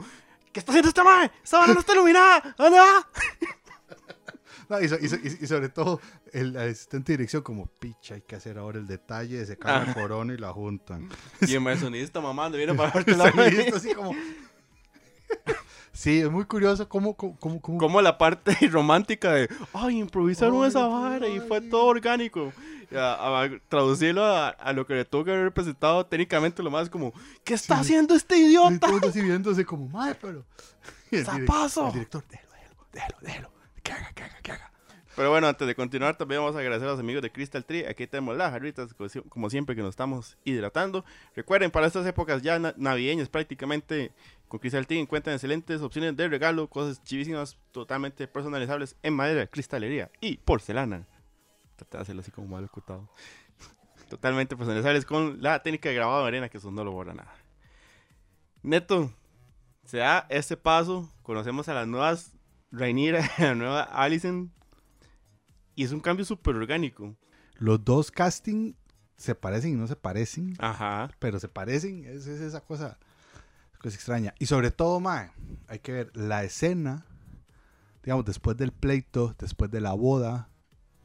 ¿qué 0.51 0.59
está 0.59 0.73
haciendo 0.73 0.89
esta 0.89 1.03
madre? 1.05 1.31
Esta 1.41 1.59
vara 1.59 1.73
no 1.73 1.79
está 1.79 1.93
iluminada, 1.93 2.53
¿dónde 2.57 2.77
va? 2.79 3.07
No, 4.67 4.79
y, 4.79 4.87
so- 4.87 4.99
y 5.01 5.07
so- 5.07 5.15
y- 5.15 5.47
sobre 5.47 5.69
todo 5.69 5.99
el 6.31 6.55
asistente 6.55 7.11
de 7.13 7.17
dirección 7.17 7.41
como, 7.41 7.65
picha, 7.65 8.13
hay 8.13 8.21
que 8.21 8.35
hacer 8.35 8.59
ahora 8.59 8.77
el 8.77 8.85
detalle 8.85 9.39
de 9.39 9.45
sacar 9.47 9.87
la 9.87 9.93
corona 9.95 10.31
y 10.31 10.37
la 10.37 10.53
juntan. 10.53 11.09
Y 11.41 11.55
el 11.55 11.79
sonidista 11.79 12.21
mamando, 12.21 12.55
viene 12.55 12.75
para 12.75 12.91
darte 12.93 13.15
la 13.17 13.31
listo, 13.31 13.77
así 13.77 13.95
como... 13.95 14.11
Sí, 15.91 16.19
es 16.21 16.29
muy 16.31 16.45
curioso 16.45 16.87
cómo... 16.87 17.15
cómo, 17.15 17.37
cómo, 17.39 17.59
cómo- 17.61 17.77
como 17.77 18.01
la 18.01 18.17
parte 18.17 18.55
romántica 18.71 19.33
de, 19.33 19.49
ay, 19.73 19.99
improvisaron 19.99 20.61
Ay, 20.63 20.69
esa 20.69 20.87
vara 20.87 21.27
y 21.27 21.39
fue 21.41 21.59
todo 21.61 21.85
orgánico. 21.85 22.53
Y 22.91 22.95
a, 22.95 23.41
a 23.43 23.49
traducirlo 23.67 24.23
a, 24.23 24.49
a 24.49 24.73
lo 24.73 24.85
que 24.87 24.93
le 24.95 25.05
tuvo 25.05 25.23
que 25.25 25.31
haber 25.31 25.43
representado 25.43 26.05
técnicamente 26.05 26.63
lo 26.63 26.71
más 26.71 26.89
como, 26.89 27.13
¿qué 27.43 27.53
está 27.55 27.75
Sí. 27.75 27.81
haciendo 27.81 28.15
este 28.15 28.37
Y 28.37 28.45
idiota? 28.45 28.87
así 29.07 29.21
viéndose 29.21 29.65
como, 29.65 29.87
madre, 29.89 30.17
pero... 30.21 30.45
Y 31.11 31.17
el, 31.17 31.25
direc- 31.25 31.45
¡Zapazo! 31.47 31.87
el 31.87 31.93
director, 31.93 32.23
déjalo, 32.29 32.49
déjalo, 32.53 32.75
déjalo, 32.93 33.17
déjalo. 33.21 33.51
Que 33.83 33.91
haga, 33.91 34.11
que 34.13 34.23
haga, 34.23 34.41
que 34.41 34.51
haga. 34.51 34.68
Pero 35.19 35.31
bueno, 35.31 35.47
antes 35.47 35.67
de 35.67 35.75
continuar, 35.75 36.15
también 36.15 36.39
vamos 36.39 36.55
a 36.55 36.59
agradecer 36.59 36.87
a 36.87 36.91
los 36.91 36.99
amigos 37.01 37.21
de 37.21 37.29
Crystal 37.29 37.65
Tree. 37.65 37.85
Aquí 37.85 38.07
tenemos 38.07 38.37
las 38.37 38.51
jarritas, 38.51 38.93
como 38.93 39.09
si- 39.09 39.19
como 39.23 39.49
siempre, 39.49 39.75
que 39.75 39.81
nos 39.81 39.89
estamos 39.89 40.37
hidratando. 40.45 41.03
Recuerden, 41.35 41.71
para 41.71 41.87
estas 41.87 42.07
épocas 42.07 42.41
ya 42.41 42.57
na- 42.57 42.73
navideñas, 42.77 43.27
prácticamente 43.27 44.13
con 44.47 44.61
Crystal 44.61 44.87
Tree 44.87 44.97
encuentran 44.97 45.33
excelentes 45.33 45.81
opciones 45.81 46.15
de 46.15 46.29
regalo, 46.29 46.69
cosas 46.69 47.03
chivísimas, 47.03 47.57
totalmente 47.73 48.29
personalizables 48.29 48.95
en 49.03 49.13
madera, 49.13 49.45
cristalería 49.47 50.09
y 50.21 50.37
porcelana. 50.37 51.05
Traté 51.75 51.97
de 51.97 52.01
hacerlo 52.03 52.21
así 52.21 52.31
como 52.31 52.47
mal 52.47 52.63
ejecutado. 52.63 53.09
Totalmente 54.09 54.55
personalizables 54.55 55.03
con 55.05 55.41
la 55.41 55.61
técnica 55.61 55.89
de 55.89 55.95
grabado 55.95 56.21
de 56.21 56.27
arena, 56.29 56.47
que 56.47 56.59
eso 56.59 56.71
no 56.71 56.85
lo 56.85 56.93
borra 56.93 57.13
nada. 57.13 57.33
Neto, 58.63 59.11
se 59.83 59.97
da 59.97 60.27
este 60.29 60.55
paso, 60.55 61.11
conocemos 61.23 61.67
a 61.67 61.73
las 61.73 61.87
nuevas 61.89 62.31
Rainira 62.71 63.19
y 63.37 63.41
a 63.43 63.47
la 63.47 63.55
nueva 63.55 63.81
Allison. 63.83 64.53
Y 65.79 65.85
es 65.85 65.93
un 65.93 66.01
cambio 66.01 66.25
súper 66.25 66.57
orgánico. 66.57 67.15
Los 67.55 67.85
dos 67.85 68.11
casting 68.11 68.73
se 69.15 69.33
parecen 69.33 69.71
y 69.71 69.75
no 69.75 69.87
se 69.87 69.95
parecen, 69.95 70.53
Ajá. 70.59 71.09
pero 71.19 71.39
se 71.39 71.47
parecen. 71.47 72.03
Es, 72.03 72.27
es 72.27 72.41
esa 72.41 72.59
cosa, 72.59 72.97
cosa 73.81 73.95
extraña. 73.95 74.33
Y 74.39 74.47
sobre 74.47 74.71
todo, 74.71 74.99
mae, 74.99 75.31
hay 75.69 75.79
que 75.79 75.93
ver 75.93 76.11
la 76.17 76.43
escena, 76.43 77.05
digamos, 78.03 78.25
después 78.25 78.57
del 78.57 78.73
pleito, 78.73 79.33
después 79.39 79.71
de 79.71 79.79
la 79.79 79.93
boda, 79.93 80.49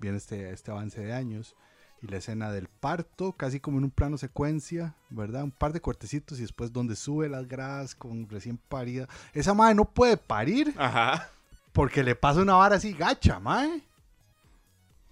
viene 0.00 0.16
este, 0.16 0.50
este 0.50 0.72
avance 0.72 1.00
de 1.00 1.12
años. 1.12 1.54
Y 2.02 2.08
la 2.08 2.16
escena 2.16 2.50
del 2.50 2.66
parto, 2.66 3.30
casi 3.34 3.60
como 3.60 3.78
en 3.78 3.84
un 3.84 3.90
plano 3.92 4.18
secuencia, 4.18 4.96
¿verdad? 5.08 5.44
Un 5.44 5.52
par 5.52 5.72
de 5.72 5.80
cortecitos 5.80 6.40
y 6.40 6.42
después 6.42 6.72
donde 6.72 6.96
sube 6.96 7.28
las 7.28 7.46
gradas 7.46 7.94
con 7.94 8.28
recién 8.28 8.58
parida. 8.58 9.06
Esa 9.34 9.54
madre 9.54 9.76
no 9.76 9.84
puede 9.84 10.16
parir 10.16 10.74
Ajá. 10.76 11.28
porque 11.72 12.02
le 12.02 12.16
pasa 12.16 12.42
una 12.42 12.54
vara 12.54 12.74
así 12.74 12.92
gacha, 12.92 13.38
mae. 13.38 13.84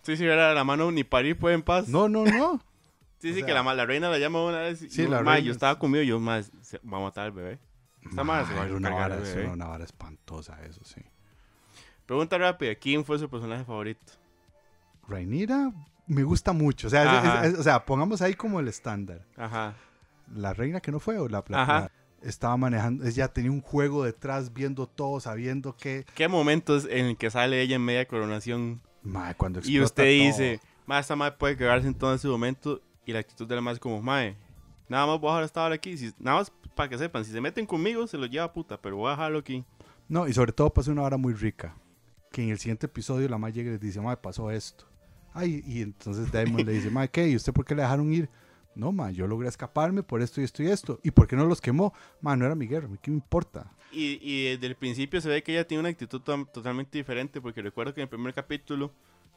Sí, 0.02 0.16
sí, 0.16 0.24
era 0.24 0.52
la 0.54 0.64
mano 0.64 0.90
ni 0.90 1.04
parir 1.04 1.38
puede 1.38 1.54
en 1.54 1.62
paz. 1.62 1.88
No, 1.88 2.08
no, 2.08 2.24
no. 2.24 2.60
Sí, 3.18 3.30
o 3.30 3.34
sí, 3.34 3.38
sea- 3.38 3.46
que 3.46 3.54
la, 3.54 3.62
ma- 3.62 3.72
la 3.74 3.86
reina 3.86 4.10
la 4.10 4.18
llama 4.18 4.42
una 4.44 4.58
vez. 4.58 4.82
y 4.82 4.90
Sí, 4.90 5.04
yo, 5.04 5.08
la 5.08 5.22
ma, 5.22 5.34
reina 5.34 5.44
yo 5.46 5.50
es- 5.52 5.56
estaba 5.56 5.78
conmigo 5.78 6.02
y 6.02 6.08
yo, 6.08 6.18
más 6.18 6.50
va 6.92 6.98
a 6.98 7.00
matar 7.02 7.26
al 7.26 7.30
bebé. 7.32 7.60
Esta 8.04 8.24
madre 8.24 8.46
se 8.48 8.54
va 8.54 8.62
a 8.62 8.66
Era 8.66 8.74
una 8.74 8.90
vara, 8.90 9.14
al 9.14 9.22
bebé. 9.22 9.42
era 9.44 9.52
una 9.52 9.66
vara 9.66 9.84
espantosa, 9.84 10.58
eso 10.64 10.80
sí. 10.84 11.00
Pregunta 12.04 12.36
rápida, 12.36 12.74
¿quién 12.74 13.04
fue 13.04 13.20
su 13.20 13.30
personaje 13.30 13.64
favorito? 13.64 14.00
Rhaenyra 15.08 15.70
me 16.08 16.22
gusta 16.24 16.52
mucho. 16.52 16.88
O 16.88 16.90
sea, 16.90 17.02
es- 17.02 17.08
Ajá. 17.08 17.46
es- 17.46 17.52
es- 17.54 17.58
o 17.60 17.62
sea, 17.62 17.84
pongamos 17.84 18.22
ahí 18.22 18.34
como 18.34 18.60
el 18.60 18.66
estándar. 18.68 19.24
Ajá. 19.36 19.74
La 20.34 20.52
reina 20.52 20.80
que 20.80 20.90
no 20.90 20.98
fue 21.00 21.18
o 21.18 21.28
la, 21.28 21.44
la- 21.48 21.90
estaba 22.22 22.56
manejando, 22.56 23.04
ella 23.06 23.28
tenía 23.28 23.50
un 23.50 23.60
juego 23.60 24.04
detrás 24.04 24.52
viendo 24.52 24.86
todo, 24.88 25.20
sabiendo 25.20 25.76
que 25.76 26.04
¿Qué 26.14 26.26
momentos 26.28 26.86
en 26.90 27.06
el 27.06 27.16
que 27.16 27.30
sale 27.30 27.60
ella 27.62 27.76
en 27.76 27.84
media 27.84 28.06
coronación 28.06 28.80
mae, 29.02 29.34
cuando 29.34 29.60
y 29.64 29.80
usted 29.80 30.02
todo, 30.02 30.26
dice, 30.26 30.60
ma, 30.86 30.98
esta 30.98 31.16
madre 31.16 31.36
puede 31.38 31.56
cagarse 31.56 31.86
en 31.86 31.94
todo 31.94 32.14
ese 32.14 32.28
momento 32.28 32.80
y 33.04 33.12
la 33.12 33.20
actitud 33.20 33.46
de 33.46 33.54
la 33.54 33.60
madre 33.60 33.74
es 33.74 33.80
como, 33.80 34.00
mae, 34.02 34.36
nada 34.88 35.06
más 35.06 35.20
voy 35.20 35.30
a 35.30 35.32
dejar 35.32 35.44
esta 35.44 35.64
hora 35.64 35.74
aquí, 35.74 35.96
si, 35.96 36.12
nada 36.18 36.38
más 36.38 36.52
para 36.74 36.88
que 36.88 36.98
sepan, 36.98 37.24
si 37.24 37.32
se 37.32 37.40
meten 37.40 37.66
conmigo 37.66 38.06
se 38.06 38.16
los 38.16 38.30
lleva 38.30 38.44
a 38.44 38.52
puta, 38.52 38.80
pero 38.80 38.96
voy 38.96 39.08
a 39.08 39.10
dejarlo 39.12 39.38
aquí. 39.38 39.64
No, 40.08 40.28
y 40.28 40.32
sobre 40.32 40.52
todo 40.52 40.72
pasó 40.72 40.92
una 40.92 41.02
hora 41.02 41.16
muy 41.16 41.34
rica. 41.34 41.74
Que 42.30 42.42
en 42.42 42.50
el 42.50 42.58
siguiente 42.58 42.86
episodio 42.86 43.28
la 43.28 43.38
madre 43.38 43.54
llega 43.54 43.68
y 43.68 43.72
les 43.72 43.80
dice, 43.80 44.00
mae, 44.00 44.16
pasó 44.16 44.50
esto. 44.50 44.86
Ay, 45.34 45.62
y 45.66 45.82
entonces 45.82 46.30
Damon 46.30 46.64
le 46.66 46.72
dice, 46.72 46.90
mae, 46.90 47.08
¿qué? 47.08 47.28
¿Y 47.28 47.36
usted 47.36 47.52
por 47.52 47.64
qué 47.64 47.74
le 47.74 47.82
dejaron 47.82 48.12
ir? 48.12 48.28
No, 48.74 48.90
mae, 48.92 49.12
yo 49.14 49.26
logré 49.26 49.48
escaparme 49.48 50.02
por 50.02 50.22
esto 50.22 50.40
y 50.40 50.44
esto 50.44 50.62
y 50.62 50.68
esto. 50.68 50.98
¿Y 51.02 51.10
por 51.10 51.26
qué 51.28 51.36
no 51.36 51.44
los 51.46 51.60
quemó? 51.60 51.92
Mae, 52.20 52.36
no 52.36 52.46
era 52.46 52.54
mi 52.54 52.66
guerra, 52.66 52.88
¿qué 53.02 53.10
me 53.10 53.16
importa? 53.18 53.70
Y, 53.92 54.18
y 54.22 54.44
desde 54.52 54.66
el 54.68 54.74
principio 54.76 55.20
se 55.20 55.28
ve 55.28 55.42
que 55.42 55.52
ella 55.52 55.66
tiene 55.66 55.80
una 55.80 55.90
actitud 55.90 56.20
to- 56.22 56.46
totalmente 56.46 56.96
diferente, 56.96 57.40
porque 57.40 57.60
recuerdo 57.60 57.92
que 57.92 58.00
en 58.00 58.04
el 58.04 58.08
primer 58.08 58.32
capítulo, 58.32 58.90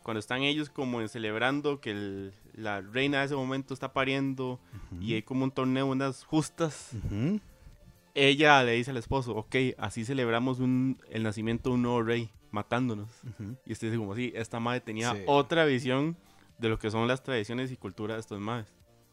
cuando 0.03 0.19
están 0.19 0.43
ellos 0.43 0.69
como 0.69 1.01
en 1.01 1.09
celebrando 1.09 1.81
que 1.81 1.91
el- 1.91 2.33
la 2.53 2.79
reina 2.79 3.19
de 3.19 3.25
ese 3.25 3.35
momento 3.35 3.73
está 3.73 3.91
pariendo 3.91 4.59
y 5.01 5.13
hay 5.15 5.23
como 5.23 5.43
un 5.43 5.51
torneo, 5.51 5.87
unas 5.87 6.23
justas, 6.23 6.91
ella 8.13 8.63
le 8.63 8.73
dice 8.73 8.91
al 8.91 8.97
esposo, 8.97 9.35
ok, 9.35 9.55
así 9.77 10.05
celebramos 10.05 10.59
un, 10.59 10.97
el 11.09 11.23
nacimiento 11.23 11.69
de 11.69 11.75
un 11.75 11.81
nuevo 11.81 12.01
rey, 12.01 12.29
matándonos. 12.51 13.09
Y 13.65 13.73
usted 13.73 13.87
dice 13.87 13.97
como, 13.99 14.15
sí, 14.15 14.31
esta 14.35 14.59
madre 14.59 14.79
tenía 14.81 15.11
Sí. 15.13 15.23
otra 15.27 15.65
visión 15.65 16.15
de 16.57 16.69
lo 16.69 16.79
que 16.79 16.89
son 16.91 17.07
las 17.07 17.21
tradiciones 17.23 17.71
y 17.71 17.75
cultura 17.77 18.13
de 18.13 18.21
estos 18.21 18.39
madres. 18.39 18.67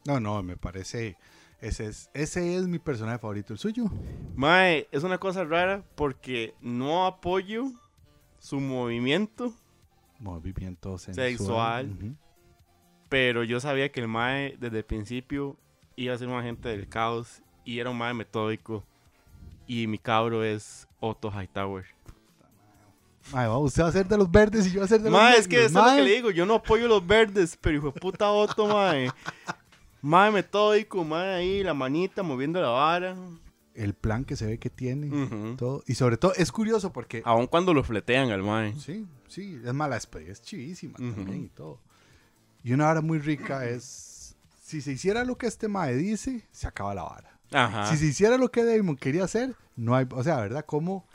No, 0.05 0.21
no, 0.21 0.43
me 0.43 0.57
parece. 0.57 1.17
Ese 1.61 1.87
es, 1.87 2.11
ese 2.13 2.57
es 2.57 2.67
mi 2.67 2.79
personaje 2.81 3.19
favorito, 3.19 3.53
el 3.53 3.59
suyo. 3.59 3.85
Mae, 4.35 4.89
es 4.91 5.05
una 5.05 5.19
cosa 5.19 5.45
rara 5.45 5.85
porque 5.95 6.55
no 6.61 7.07
apoyo 7.07 7.71
su 8.41 8.59
movimiento, 8.61 9.55
Movimiento 10.19 10.99
sensual. 10.99 11.29
Sexual. 11.31 11.97
Ujú. 11.99 12.15
pero 13.09 13.45
yo 13.45 13.61
sabía 13.61 13.91
que 13.93 14.01
el 14.01 14.09
Mae 14.09 14.57
desde 14.59 14.79
el 14.79 14.85
principio 14.85 15.57
iba 15.97 16.15
a 16.15 16.19
ser 16.19 16.29
un 16.29 16.35
agente 16.35 16.69
del 16.69 16.89
caos 16.89 17.43
y 17.65 17.79
era 17.79 17.91
un 17.91 17.99
Mae 17.99 18.15
metódico. 18.15 18.85
Y 19.67 19.87
mi 19.87 19.99
cabro 19.99 20.43
es 20.45 20.89
Otto 21.01 21.31
Hightower. 21.31 21.85
Mae, 23.33 23.47
va, 23.47 23.59
usted 23.59 23.85
va 23.85 23.89
a 23.89 23.93
ser 23.93 24.07
de 24.09 24.17
los 24.17 24.29
verdes 24.31 24.67
y 24.67 24.71
yo 24.71 24.81
voy 24.81 24.85
a 24.85 24.89
ser 24.89 25.01
de 25.01 25.11
los 25.11 25.21
Mae, 25.21 25.39
es 25.39 25.47
que 25.47 25.65
eso 25.65 25.67
es 25.67 25.75
lo 25.75 25.97
que 25.97 26.03
le 26.03 26.15
digo. 26.17 26.31
Yo 26.33 26.45
no 26.47 26.55
apoyo 26.55 26.89
los 26.89 27.07
verdes, 27.07 27.57
pero 27.61 27.77
hijo 27.77 27.91
de 27.93 28.01
puta 28.01 28.31
Otto, 28.31 28.67
Mae. 28.75 29.09
Mae 30.03 30.31
metódico, 30.31 31.05
Mae 31.05 31.35
ahí, 31.35 31.63
la 31.63 31.75
manita 31.75 32.23
moviendo 32.23 32.61
la 32.61 32.69
vara. 32.69 33.17
El 33.75 33.95
plan 33.95 34.25
que 34.25 34.37
se 34.37 34.45
ve 34.47 34.59
que 34.59 34.69
tiene. 34.69 35.07
Ujú. 35.09 35.57
todo. 35.57 35.83
Y 35.87 35.95
sobre 35.95 36.17
todo, 36.19 36.35
es 36.35 36.53
curioso 36.53 36.93
porque. 36.93 37.23
Aun 37.25 37.47
cuando 37.47 37.73
lo 37.73 37.83
fletean 37.83 38.31
al 38.31 38.43
Mae. 38.43 38.75
Sí, 38.79 39.07
sí, 39.29 39.59
es 39.65 39.73
mala 39.73 39.95
despedida, 39.95 40.33
es 40.33 40.43
chivísima 40.43 40.99
Ujú. 40.99 41.13
también 41.15 41.45
y 41.45 41.49
todo. 41.49 41.81
Y 42.63 42.73
una 42.75 42.87
vara 42.87 43.01
muy 43.01 43.19
rica 43.19 43.65
es. 43.67 44.37
Si 44.63 44.81
se 44.81 44.93
hiciera 44.93 45.25
lo 45.25 45.39
que 45.39 45.47
este 45.47 45.69
Mae 45.69 45.95
dice, 45.97 46.47
se 46.53 46.67
acaba 46.67 46.95
la 46.95 47.05
vara. 47.05 47.39
Ajá. 47.53 47.87
Si 47.87 47.97
se 47.97 48.07
hiciera 48.07 48.37
lo 48.39 48.51
que 48.51 48.65
Damon 48.65 48.97
quería 48.97 49.25
hacer, 49.25 49.55
no 49.77 49.95
hay. 49.95 50.07
O 50.11 50.23
sea, 50.23 50.37
¿verdad? 50.39 50.65
Como. 50.67 51.07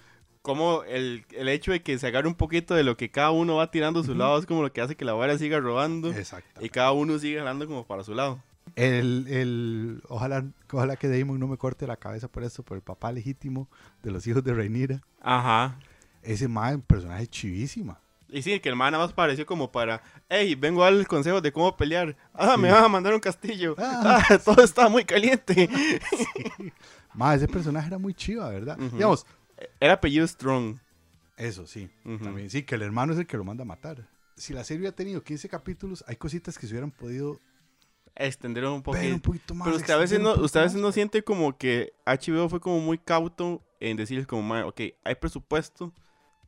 como 0.42 0.84
el, 0.84 1.26
el 1.32 1.50
hecho 1.50 1.72
de 1.72 1.84
que 1.84 2.00
se 2.00 2.08
agarre 2.08 2.28
un 2.28 2.36
poquito 2.36 2.74
de 2.74 2.84
lo 2.84 2.96
que 2.98 3.12
cada 3.12 3.32
uno 3.32 3.58
va 3.58 3.70
tirando 3.70 4.00
a 4.00 4.04
su 4.04 4.16
lado 4.16 4.40
es 4.40 4.46
como 4.46 4.62
lo 4.62 4.72
que 4.72 4.80
hace 4.82 4.96
que 4.96 5.04
la 5.06 5.14
vara 5.14 5.38
siga 5.38 5.60
robando 5.60 6.12
Exacto. 6.14 6.64
y 6.66 6.70
cada 6.70 6.92
uno 6.94 7.20
sigue 7.20 7.38
jalando 7.40 7.68
como 7.68 7.86
para 7.86 8.04
su 8.04 8.14
lado. 8.16 8.42
El, 8.78 9.26
el, 9.28 10.04
ojalá, 10.08 10.46
ojalá 10.72 10.96
que 10.98 11.08
Damon 11.10 11.40
no 11.40 11.48
me 11.48 11.58
corte 11.58 11.88
la 11.88 11.98
cabeza 11.98 12.28
por 12.28 12.44
esto, 12.44 12.62
por 12.64 12.78
el 12.78 12.84
papá 12.84 13.12
legítimo 13.12 13.68
de 14.04 14.12
los 14.12 14.28
hijos 14.28 14.44
de 14.44 14.54
Rhaenyra. 14.54 15.02
Ajá. 15.20 15.80
Ese 16.22 16.48
mae, 16.48 16.76
un 16.76 16.82
personaje 16.82 17.26
chivísima. 17.28 18.00
Y 18.30 18.42
sí, 18.44 18.60
que 18.60 18.70
el 18.70 18.76
man 18.76 18.92
nada 18.92 19.04
más 19.06 19.14
pareció 19.14 19.46
como 19.48 19.72
para, 19.72 20.04
hey, 20.30 20.54
vengo 20.54 20.84
a 20.84 20.86
darle 20.92 21.06
consejo 21.06 21.42
de 21.42 21.52
cómo 21.52 21.76
pelear. 21.76 22.16
Ah, 22.34 22.54
Sí. 22.56 22.62
me 22.62 22.72
van 22.72 22.84
a 22.84 22.88
mandar 22.88 23.14
un 23.16 23.20
castillo. 23.20 23.74
Ah. 23.80 24.22
Ah, 24.30 24.38
todo 24.38 24.64
está 24.64 24.90
muy 24.90 25.06
caliente. 25.06 25.70
Mae, 27.16 27.38
ese 27.38 27.48
personaje 27.48 27.88
era 27.88 27.98
muy 27.98 28.14
chiva, 28.14 28.50
¿verdad? 28.50 28.78
Digamos, 28.78 29.26
Era 29.80 29.94
apellido 29.94 30.28
Strong. 30.28 30.78
Eso 31.36 31.66
sí, 31.68 31.90
también. 32.24 32.50
Sí, 32.50 32.64
que 32.64 32.76
el 32.76 32.82
hermano 32.84 33.14
es 33.14 33.20
el 33.20 33.28
que 33.28 33.38
lo 33.38 33.44
manda 33.44 33.62
a 33.64 33.66
matar. 33.66 34.08
Si 34.36 34.54
la 34.54 34.64
serie 34.64 34.82
hubiera 34.82 34.96
tenido 34.96 35.24
15 35.24 35.50
capítulos, 35.50 36.04
hay 36.08 36.16
cositas 36.16 36.58
que 36.60 36.68
se 36.68 36.74
hubieran 36.74 36.92
podido 36.92 37.40
Extender 38.20 38.66
un 38.66 38.82
poquito. 38.84 39.14
un 39.14 39.20
poquito 39.22 39.54
más. 39.56 39.66
Pero 39.68 39.78
usted 39.78 39.94
a 39.94 39.98
veces 39.98 40.20
no, 40.20 40.34
usted 40.36 40.60
a 40.60 40.64
veces 40.64 40.82
no 40.82 40.92
siente 40.92 41.24
como 41.24 41.58
que 41.58 41.94
HBO 42.06 42.50
fue 42.50 42.60
como 42.60 42.80
muy 42.80 42.98
cauto 42.98 43.62
en 43.80 43.96
decirles 43.98 44.26
como, 44.28 44.42
"Mae, 44.42 44.64
ok, 44.64 44.82
hay 45.04 45.16
presupuesto, 45.16 45.94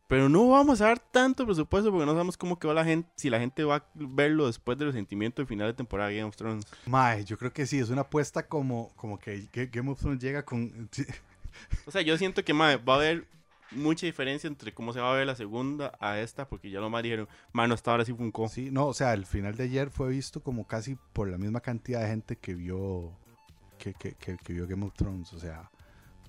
pero 0.08 0.28
no 0.30 0.48
vamos 0.50 0.82
a 0.82 0.86
dar 0.86 1.00
tanto 1.00 1.46
presupuesto 1.46 1.92
porque 1.92 2.06
no 2.08 2.14
sabemos 2.14 2.36
cómo 2.38 2.58
quedó 2.58 2.74
la 2.74 2.84
gente, 2.84 3.08
si 3.16 3.30
la 3.30 3.40
gente 3.40 3.64
va 3.64 3.76
a 3.76 3.86
verlo 3.94 4.48
después 4.48 4.78
del 4.80 4.92
sentimiento 4.94 5.42
del 5.42 5.48
final 5.48 5.68
de 5.68 5.74
temporada 5.76 6.10
de 6.10 6.16
Game 6.18 6.28
of 6.30 6.36
Thrones. 6.36 6.66
Mae, 6.88 7.24
yo 7.26 7.38
creo 7.38 7.54
que 7.54 7.68
sí, 7.68 7.78
es 7.78 7.90
una 7.92 8.02
apuesta 8.02 8.48
como, 8.48 8.92
como 8.96 9.20
que 9.20 9.44
Ga- 9.52 9.70
Game 9.72 9.92
of 9.92 10.00
Thrones 10.00 10.20
llega 10.22 10.44
con... 10.44 10.90
O 11.86 11.92
sea, 11.92 12.02
yo 12.02 12.18
siento 12.18 12.44
que 12.46 12.54
mae, 12.54 12.78
va 12.78 12.94
a 12.94 12.98
haber 12.98 13.28
mucha 13.72 14.06
diferencia 14.06 14.48
entre 14.48 14.74
cómo 14.74 14.94
se 14.94 15.00
va 15.00 15.12
a 15.12 15.16
ver 15.18 15.28
la 15.28 15.36
segunda 15.36 15.92
a 16.00 16.20
esta, 16.20 16.48
porque 16.48 16.70
ya 16.70 16.80
lo 16.80 16.90
más 16.90 17.04
dijeron, 17.04 17.28
mano, 17.52 17.74
esta 17.76 17.92
ahora 17.92 18.06
sí. 18.06 18.16
Sí, 18.50 18.70
no, 18.72 18.88
o 18.88 18.94
sea, 18.94 19.14
el 19.14 19.26
final 19.26 19.56
de 19.56 19.64
ayer 19.66 19.90
fue 19.90 20.10
visto 20.10 20.42
como 20.42 20.66
casi 20.68 20.98
por 21.14 21.30
la 21.30 21.38
misma 21.38 21.62
cantidad 21.62 22.02
de 22.02 22.08
gente 22.08 22.36
que 22.38 22.56
vio 22.56 23.12
que, 23.78 23.94
que- 23.94 24.16
que 24.16 24.54
vio 24.54 24.68
Game 24.68 24.86
of 24.86 24.94
Thrones. 24.94 25.32
O 25.34 25.40
sea, 25.40 25.70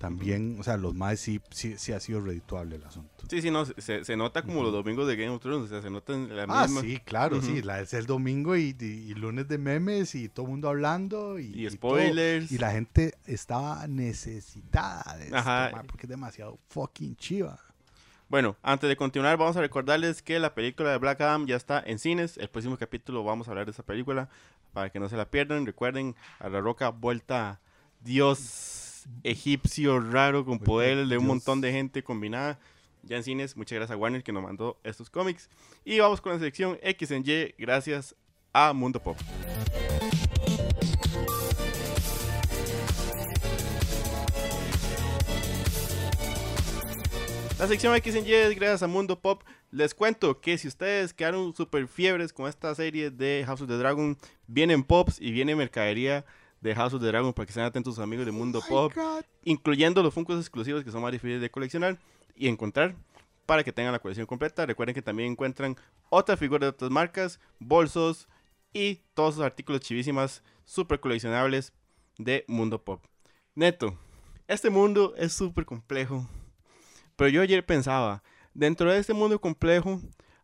también, 0.01 0.57
o 0.59 0.63
sea, 0.63 0.77
los 0.77 0.95
más 0.95 1.19
sí, 1.19 1.39
sí, 1.51 1.75
sí 1.77 1.93
ha 1.93 1.99
sido 1.99 2.21
redituable 2.21 2.77
el 2.77 2.83
asunto. 2.83 3.23
Sí, 3.29 3.39
sí, 3.41 3.51
no, 3.51 3.65
se, 3.65 4.03
se 4.03 4.17
nota 4.17 4.41
como 4.41 4.63
los 4.63 4.71
domingos 4.73 5.07
de 5.07 5.15
Game 5.15 5.29
of 5.29 5.41
Thrones, 5.41 5.65
o 5.65 5.67
sea, 5.67 5.81
se 5.83 5.91
nota 5.91 6.13
en 6.13 6.35
la 6.35 6.45
Ah, 6.49 6.63
misma. 6.63 6.81
sí, 6.81 6.97
claro, 7.05 7.39
sí. 7.41 7.61
La, 7.61 7.79
es 7.81 7.93
el 7.93 8.07
domingo 8.07 8.55
y, 8.57 8.75
y- 8.79 8.83
y 8.83 9.13
lunes 9.13 9.47
de 9.47 9.59
memes 9.59 10.15
y 10.15 10.27
todo 10.27 10.47
el 10.47 10.51
mundo 10.53 10.69
hablando. 10.69 11.37
Y, 11.37 11.69
spoilers. 11.69 12.47
todo. 12.47 12.55
Y 12.55 12.57
la 12.57 12.71
gente 12.71 13.13
estaba 13.27 13.85
necesitada 13.87 15.17
de 15.17 15.25
esto, 15.25 15.37
Ajá. 15.37 15.83
porque 15.87 16.07
es 16.07 16.09
demasiado 16.09 16.57
fucking 16.69 17.15
chiva. 17.15 17.59
Bueno, 18.27 18.55
antes 18.63 18.87
de 18.89 18.95
continuar, 18.95 19.37
vamos 19.37 19.55
a 19.57 19.61
recordarles 19.61 20.21
que 20.23 20.39
la 20.39 20.55
película 20.55 20.89
de 20.91 20.97
Black 20.97 21.21
Adam 21.21 21.45
ya 21.45 21.57
está 21.57 21.83
en 21.85 21.99
cines. 21.99 22.37
El 22.37 22.49
próximo 22.49 22.77
capítulo 22.77 23.23
vamos 23.23 23.47
a 23.47 23.51
hablar 23.51 23.65
de 23.65 23.71
esa 23.71 23.83
película 23.83 24.29
para 24.73 24.89
que 24.89 24.99
no 24.99 25.09
se 25.09 25.17
la 25.17 25.29
pierdan. 25.29 25.65
Recuerden, 25.65 26.15
a 26.39 26.49
la 26.49 26.59
roca 26.61 26.89
vuelta 26.89 27.59
Dios 27.99 28.39
egipcio 29.23 29.99
raro 29.99 30.45
con 30.45 30.59
poderes 30.59 31.09
de 31.09 31.17
un 31.17 31.27
montón 31.27 31.61
de 31.61 31.71
gente 31.71 32.03
combinada. 32.03 32.59
Ya 33.03 33.17
en 33.17 33.23
cines, 33.23 33.57
muchas 33.57 33.77
gracias 33.77 33.95
a 33.95 33.97
Warner 33.97 34.23
que 34.23 34.31
nos 34.31 34.43
mandó 34.43 34.79
estos 34.83 35.09
cómics. 35.09 35.49
Y 35.83 35.99
vamos 35.99 36.21
con 36.21 36.33
la 36.33 36.39
sección 36.39 36.77
X 36.81 37.11
en 37.11 37.23
Y, 37.25 37.55
gracias 37.57 38.15
a 38.53 38.73
Mundo 38.73 39.01
Pop. 39.01 39.17
La 47.61 47.67
sección 47.67 47.95
X 47.95 48.15
en 48.15 48.25
Y 48.25 48.33
es 48.33 48.55
gracias 48.55 48.81
a 48.81 48.87
Mundo 48.87 49.19
Pop. 49.19 49.43
Les 49.69 49.93
cuento 49.93 50.41
que 50.41 50.57
si 50.57 50.67
ustedes 50.67 51.13
quedaron 51.13 51.55
súper 51.55 51.87
fiebres 51.87 52.33
con 52.33 52.47
esta 52.47 52.73
serie 52.73 53.11
de 53.11 53.43
House 53.45 53.61
of 53.61 53.67
the 53.67 53.77
Dragon, 53.77 54.17
vienen 54.47 54.83
Pops 54.83 55.21
y 55.21 55.31
viene 55.31 55.55
mercadería 55.55 56.25
de 56.61 56.75
House 56.75 56.93
of 56.93 57.01
the 57.01 57.07
Dragon 57.07 57.33
para 57.33 57.45
que 57.45 57.51
estén 57.51 57.63
atentos 57.63 57.95
sus 57.95 58.03
amigos 58.03 58.25
de 58.25 58.31
Mundo 58.31 58.61
Pop, 58.69 58.93
incluyendo 59.43 60.01
los 60.01 60.13
Funkos 60.13 60.39
exclusivos 60.39 60.83
que 60.83 60.91
son 60.91 61.01
más 61.01 61.11
difíciles 61.11 61.41
de 61.41 61.49
coleccionar 61.49 61.99
y 62.35 62.47
encontrar 62.47 62.95
para 63.45 63.63
que 63.63 63.73
tengan 63.73 63.91
la 63.91 63.99
colección 63.99 64.27
completa. 64.27 64.65
Recuerden 64.65 64.95
que 64.95 65.01
también 65.01 65.31
encuentran 65.31 65.75
otras 66.09 66.39
figuras 66.39 66.61
de 66.61 66.67
otras 66.67 66.91
marcas, 66.91 67.39
bolsos 67.59 68.29
y 68.71 69.01
todos 69.13 69.35
sus 69.35 69.43
artículos 69.43 69.81
chivísimas, 69.81 70.43
súper 70.63 70.99
coleccionables 70.99 71.73
de 72.17 72.45
Mundo 72.47 72.83
Pop. 72.83 73.03
Neto, 73.55 73.97
este 74.47 74.69
mundo 74.69 75.13
es 75.17 75.33
súper 75.33 75.65
complejo. 75.65 76.27
Pero 77.15 77.29
yo 77.29 77.41
ayer 77.41 77.65
pensaba, 77.65 78.23
dentro 78.53 78.91
de 78.91 78.99
este 78.99 79.13
mundo 79.13 79.39
complejo 79.41 79.99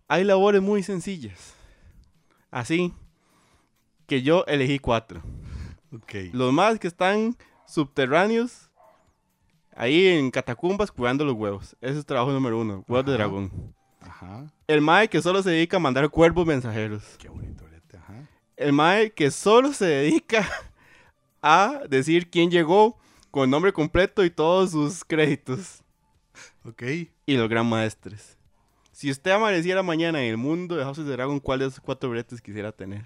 hay 0.08 0.24
labores 0.24 0.62
muy 0.62 0.84
sencillas. 0.84 1.54
Así 2.50 2.94
que 4.08 4.22
yo 4.22 4.44
elegí 4.48 4.80
cuatro. 4.80 5.22
Los 6.34 6.54
más 6.54 6.80
que 6.80 6.88
están 6.88 7.36
subterráneos, 7.66 8.70
ahí 9.76 10.08
en 10.08 10.32
catacumbas 10.32 10.92
cuidando 10.92 11.24
los 11.26 11.36
huevos. 11.36 11.76
Ese 11.82 12.00
es 12.00 12.06
trabajo 12.06 12.32
número 12.32 12.60
uno, 12.60 12.84
huevos 12.88 13.06
de 13.06 13.14
dragón. 13.14 13.76
Ajá. 14.02 14.52
El 14.68 14.82
mae 14.82 15.10
que 15.10 15.22
solo 15.22 15.42
se 15.44 15.52
dedica 15.52 15.78
a 15.78 15.80
mandar 15.80 16.10
cuervos 16.10 16.46
mensajeros. 16.46 17.04
Qué 17.18 17.30
bonito, 17.30 17.66
Ajá. 17.98 18.28
El 18.56 18.74
mae 18.74 19.12
que 19.12 19.32
solo 19.32 19.74
se 19.74 19.86
dedica 19.86 20.48
a 21.42 21.82
decir 21.90 22.30
quién 22.30 22.52
llegó 22.52 22.98
con 23.32 23.46
el 23.46 23.50
nombre 23.50 23.74
completo 23.74 24.24
y 24.24 24.30
todos 24.30 24.72
sus 24.72 25.04
créditos. 25.04 25.84
Ok. 26.64 26.84
y 27.26 27.38
los 27.38 27.50
gran 27.50 27.68
maestres. 27.68 28.38
Si 28.92 29.12
usted 29.12 29.32
amaneciera 29.32 29.84
mañana 29.84 30.22
en 30.24 30.30
el 30.30 30.38
mundo 30.38 30.76
de 30.76 30.84
House 30.84 31.00
of 31.00 31.06
the 31.06 31.12
Dragon, 31.12 31.40
¿cuál 31.40 31.60
de 31.60 31.68
esos 31.68 31.80
cuatro 31.80 32.10
bretes 32.10 32.42
quisiera 32.42 32.72
tener? 32.72 33.06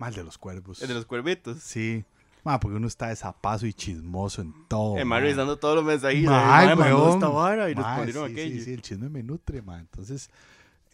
Mal 0.00 0.14
de 0.14 0.24
los 0.24 0.38
cuervos. 0.38 0.80
El 0.80 0.88
de 0.88 0.94
los 0.94 1.04
cuervitos. 1.04 1.58
Sí. 1.58 2.06
Ma, 2.42 2.58
porque 2.58 2.78
uno 2.78 2.86
está 2.86 3.08
de 3.08 3.16
zapazo 3.16 3.66
y 3.66 3.74
chismoso 3.74 4.40
en 4.40 4.54
todo. 4.66 4.96
el 4.96 5.04
ma. 5.04 5.16
mae 5.16 5.24
revisando 5.24 5.58
todos 5.58 5.74
los 5.74 5.84
mensajes. 5.84 6.22
Mae, 6.24 6.68
Mae, 6.68 6.74
mandó 6.74 7.12
esta 7.12 7.28
vara 7.28 7.70
y 7.70 7.74
Ma, 7.74 7.82
respondieron 7.82 8.26
sí, 8.28 8.32
aquello. 8.32 8.54
Sí, 8.54 8.64
sí, 8.64 8.72
el 8.72 8.80
chisme 8.80 9.10
me 9.10 9.22
nutre, 9.22 9.60
ma. 9.60 9.78
Entonces, 9.78 10.30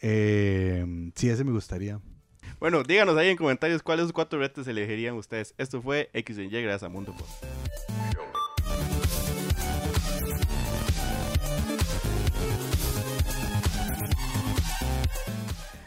eh, 0.01 1.09
sí, 1.15 1.29
ese 1.29 1.45
me 1.45 1.53
gustaría. 1.53 2.01
Bueno, 2.59 2.83
díganos 2.83 3.15
ahí 3.15 3.29
en 3.29 3.37
comentarios 3.37 3.81
cuáles 3.81 4.11
cuatro 4.11 4.39
bretes 4.39 4.67
elegirían 4.67 5.15
ustedes. 5.15 5.53
Esto 5.57 5.81
fue 5.81 6.09
X 6.11 6.37
Y 6.37 6.49
gracias 6.49 6.83
a 6.83 6.89
Mundo. 6.89 7.15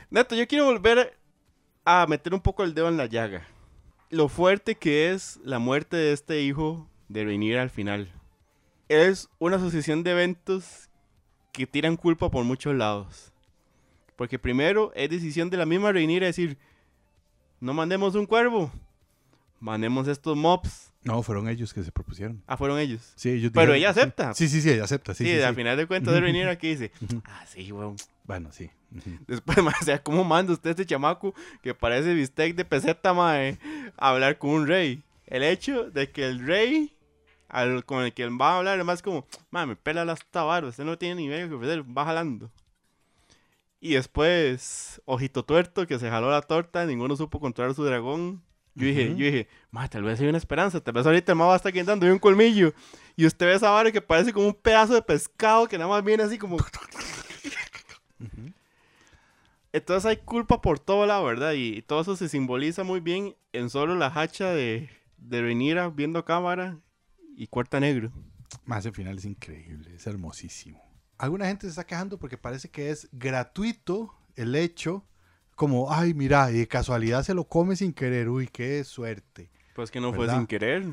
Neto, 0.08 0.34
yo 0.34 0.48
quiero 0.48 0.64
volver 0.64 1.19
a 1.84 2.06
meter 2.08 2.34
un 2.34 2.40
poco 2.40 2.62
el 2.64 2.74
dedo 2.74 2.88
en 2.88 2.96
la 2.96 3.06
llaga. 3.06 3.46
Lo 4.10 4.28
fuerte 4.28 4.74
que 4.74 5.10
es 5.12 5.38
la 5.44 5.58
muerte 5.58 5.96
de 5.96 6.12
este 6.12 6.42
hijo 6.42 6.88
de 7.08 7.24
Rhaenyra 7.24 7.62
al 7.62 7.70
final. 7.70 8.12
Es 8.88 9.28
una 9.38 9.56
asociación 9.56 10.02
de 10.02 10.10
eventos 10.12 10.88
que 11.52 11.66
tiran 11.66 11.96
culpa 11.96 12.30
por 12.30 12.44
muchos 12.44 12.74
lados. 12.74 13.32
Porque 14.16 14.38
primero 14.38 14.92
es 14.94 15.08
decisión 15.10 15.48
de 15.48 15.56
la 15.56 15.66
misma 15.66 15.92
Rhaenyra 15.92 16.26
decir, 16.26 16.58
no 17.60 17.72
mandemos 17.72 18.14
un 18.14 18.26
cuervo, 18.26 18.70
mandemos 19.60 20.08
estos 20.08 20.36
mobs. 20.36 20.92
No, 21.02 21.22
fueron 21.22 21.48
ellos 21.48 21.72
que 21.72 21.82
se 21.82 21.90
propusieron. 21.92 22.42
Ah, 22.46 22.56
fueron 22.58 22.78
ellos. 22.78 23.12
Sí, 23.16 23.30
ellos 23.30 23.52
Pero 23.54 23.72
dijeron- 23.72 23.76
ella 23.76 23.90
acepta. 23.90 24.34
Sí, 24.34 24.48
sí, 24.48 24.60
sí, 24.60 24.70
ella 24.70 24.84
acepta. 24.84 25.14
Sí, 25.14 25.24
Sí, 25.24 25.30
sí, 25.34 25.40
al 25.40 25.54
sí. 25.54 25.56
final 25.56 25.76
de 25.78 25.86
cuentas 25.86 26.12
de 26.12 26.20
Rhaenyra 26.20 26.58
que 26.58 26.68
dice, 26.68 26.92
ah, 27.24 27.44
sí, 27.48 27.70
weón. 27.72 27.96
Bueno, 28.30 28.52
sí. 28.52 28.70
Después, 29.26 29.58
mae, 29.64 29.74
o 29.80 29.84
sea, 29.84 30.00
¿cómo 30.00 30.22
manda 30.22 30.52
usted 30.52 30.68
a 30.68 30.70
este 30.70 30.86
chamaco 30.86 31.34
que 31.62 31.74
parece 31.74 32.14
bistec 32.14 32.54
de 32.54 32.64
peseta, 32.64 33.12
mae, 33.12 33.58
a 33.96 34.10
hablar 34.10 34.38
con 34.38 34.50
un 34.50 34.68
rey? 34.68 35.02
El 35.26 35.42
hecho 35.42 35.90
de 35.90 36.12
que 36.12 36.26
el 36.26 36.46
rey 36.46 36.96
al, 37.48 37.84
con 37.84 38.04
el 38.04 38.12
que 38.14 38.22
él 38.22 38.40
va 38.40 38.52
a 38.52 38.58
hablar 38.58 38.78
es 38.78 38.84
más 38.84 39.02
como, 39.02 39.26
mae, 39.50 39.66
me 39.66 39.74
pela 39.74 40.04
las 40.04 40.24
tabaras, 40.30 40.70
usted 40.70 40.84
no 40.84 40.96
tiene 40.96 41.16
ni 41.16 41.26
medio 41.26 41.48
que 41.48 41.56
ofrecer, 41.56 41.82
va 41.82 42.04
jalando. 42.04 42.52
Y 43.80 43.94
después, 43.94 45.02
Ojito 45.06 45.44
Tuerto, 45.44 45.88
que 45.88 45.98
se 45.98 46.08
jaló 46.08 46.30
la 46.30 46.42
torta, 46.42 46.86
ninguno 46.86 47.16
supo 47.16 47.40
controlar 47.40 47.74
su 47.74 47.84
dragón. 47.84 48.40
Yo 48.76 48.86
dije, 48.86 49.08
Ujú. 49.08 49.18
yo 49.18 49.24
dije, 49.24 49.48
tal 49.90 50.04
vez 50.04 50.20
hay 50.20 50.28
una 50.28 50.38
esperanza, 50.38 50.80
tal 50.80 50.94
vez 50.94 51.04
ahorita 51.04 51.32
el 51.32 51.38
ma 51.38 51.46
va 51.46 51.54
a 51.54 51.56
estar 51.56 51.72
quedando 51.72 52.06
un 52.06 52.20
colmillo. 52.20 52.74
Y 53.16 53.26
usted 53.26 53.46
ve 53.46 53.54
esa 53.54 53.70
vara 53.70 53.90
que 53.90 54.00
parece 54.00 54.32
como 54.32 54.46
un 54.46 54.54
pedazo 54.54 54.94
de 54.94 55.02
pescado 55.02 55.66
que 55.66 55.76
nada 55.76 55.90
más 55.90 56.04
viene 56.04 56.22
así 56.22 56.38
como... 56.38 56.58
Entonces 59.72 60.06
hay 60.06 60.16
culpa 60.16 60.60
por 60.60 60.78
todo 60.80 61.06
lado, 61.06 61.24
¿verdad? 61.24 61.52
Y 61.52 61.82
todo 61.82 62.00
eso 62.00 62.16
se 62.16 62.28
simboliza 62.28 62.82
muy 62.82 63.00
bien 63.00 63.36
en 63.52 63.70
solo 63.70 63.94
la 63.94 64.08
hacha 64.08 64.50
de, 64.50 64.90
de 65.18 65.42
Rhaenyra 65.42 65.88
viendo 65.88 66.24
cámara 66.24 66.78
y 67.36 67.46
cuarta 67.46 67.78
negro. 67.78 68.10
Ma, 68.64 68.78
ese 68.78 68.90
final 68.90 69.18
es 69.18 69.24
increíble, 69.24 69.94
es 69.94 70.06
hermosísimo. 70.06 70.82
Alguna 71.18 71.46
gente 71.46 71.62
se 71.66 71.70
está 71.70 71.84
quejando 71.86 72.18
porque 72.18 72.36
parece 72.36 72.68
que 72.68 72.90
es 72.90 73.08
gratuito 73.12 74.12
el 74.34 74.56
hecho, 74.56 75.04
como, 75.54 75.92
ay, 75.92 76.14
mira, 76.14 76.50
y 76.50 76.58
de 76.58 76.66
casualidad 76.66 77.22
se 77.22 77.34
lo 77.34 77.44
come 77.44 77.76
sin 77.76 77.92
querer, 77.92 78.28
uy, 78.28 78.48
qué 78.48 78.82
suerte. 78.82 79.50
Pues 79.74 79.90
que 79.90 80.00
no 80.00 80.10
fue 80.10 80.20
¿Verdad? 80.26 80.38
sin 80.38 80.46
querer. 80.46 80.84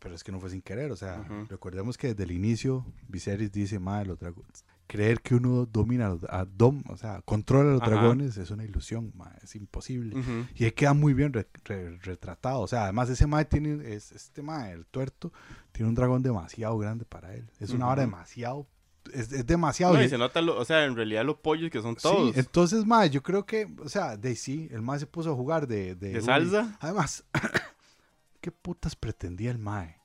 Pero 0.00 0.14
es 0.14 0.24
que 0.24 0.32
no 0.32 0.40
fue 0.40 0.50
sin 0.50 0.62
querer, 0.62 0.90
o 0.90 0.96
sea, 0.96 1.20
Ujú. 1.20 1.46
recordemos 1.48 1.96
que 1.96 2.08
desde 2.08 2.24
el 2.24 2.32
inicio 2.32 2.84
Viserys 3.08 3.52
dice, 3.52 3.78
madre, 3.78 4.06
los 4.06 4.18
dragones. 4.18 4.64
Creer 4.88 5.20
que 5.20 5.34
uno 5.34 5.66
domina, 5.66 6.16
a 6.28 6.44
dom, 6.44 6.84
o 6.88 6.96
sea, 6.96 7.20
controla 7.22 7.70
a 7.70 7.72
los 7.74 7.82
Ajá. 7.82 7.90
dragones 7.90 8.36
es 8.36 8.50
una 8.52 8.62
ilusión, 8.64 9.10
ma, 9.16 9.34
es 9.42 9.56
imposible. 9.56 10.16
Y 10.54 10.64
ahí 10.64 10.70
queda 10.72 10.94
muy 10.94 11.12
bien 11.12 11.32
re- 11.32 11.48
re- 11.64 11.98
retratado. 11.98 12.60
O 12.60 12.68
sea, 12.68 12.84
además 12.84 13.10
ese 13.10 13.26
mae 13.26 13.44
tiene, 13.46 13.94
es, 13.94 14.12
este 14.12 14.42
mae, 14.42 14.70
el 14.72 14.86
tuerto, 14.86 15.32
tiene 15.72 15.88
un 15.88 15.94
dragón 15.96 16.22
demasiado 16.22 16.78
grande 16.78 17.04
para 17.04 17.34
él. 17.34 17.50
Es 17.58 17.70
una 17.70 17.86
Ujú. 17.88 17.96
demasiado, 18.00 18.66
es, 19.12 19.32
es 19.32 19.44
demasiado. 19.44 19.94
No, 19.94 20.02
y 20.04 20.08
se 20.08 20.18
nota, 20.18 20.40
lo- 20.40 20.56
o 20.56 20.64
sea, 20.64 20.84
en 20.84 20.94
realidad 20.94 21.24
los 21.24 21.38
pollos 21.38 21.68
que 21.70 21.82
son 21.82 21.96
Sí, 21.96 22.02
todos. 22.02 22.36
entonces, 22.36 22.86
mae, 22.86 23.10
yo 23.10 23.24
creo 23.24 23.44
que, 23.44 23.66
o 23.82 23.88
sea, 23.88 24.16
de 24.16 24.36
sí, 24.36 24.68
el 24.70 24.82
mae 24.82 25.00
se 25.00 25.06
puso 25.06 25.32
a 25.32 25.34
jugar 25.34 25.66
de... 25.66 25.96
De, 25.96 26.12
¿De 26.12 26.22
salsa? 26.22 26.76
Además, 26.80 27.24
¿qué 28.40 28.52
putas 28.52 28.94
pretendía 28.94 29.50
el 29.50 29.58
mae? 29.58 29.96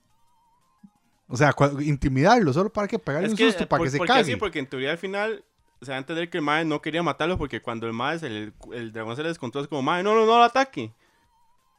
O 1.34 1.38
sea, 1.38 1.56
intimidarlo 1.82 2.52
solo 2.52 2.72
para 2.72 2.88
que 2.88 3.00
pegarle 3.00 3.28
Es 3.28 3.32
un 3.32 3.38
que, 3.38 3.46
susto, 3.46 3.68
para 3.68 3.80
por- 3.80 3.88
que 3.88 3.92
se 3.92 3.98
porque 3.98 4.08
cague. 4.10 4.22
así, 4.22 4.36
porque 4.36 4.60
en 4.60 4.68
teoría 4.68 4.92
al 4.92 4.98
final 4.98 5.44
se 5.82 5.92
va 5.92 5.96
a 5.96 6.00
entender 6.00 6.30
que 6.30 6.38
el 6.38 6.44
mae 6.44 6.66
no 6.66 6.82
quería 6.82 7.02
matarlo 7.02 7.38
porque 7.38 7.62
cuando 7.62 7.88
el 7.88 7.94
mae, 7.94 8.18
el, 8.22 8.92
dragón 8.92 9.16
se 9.16 9.24
le 9.24 9.30
descontrola, 9.30 9.64
es 9.64 9.70
como, 9.70 9.82
mae, 9.82 10.04
no, 10.04 10.14
no, 10.14 10.26
no 10.26 10.38
lo 10.38 10.44
ataque. 10.44 10.92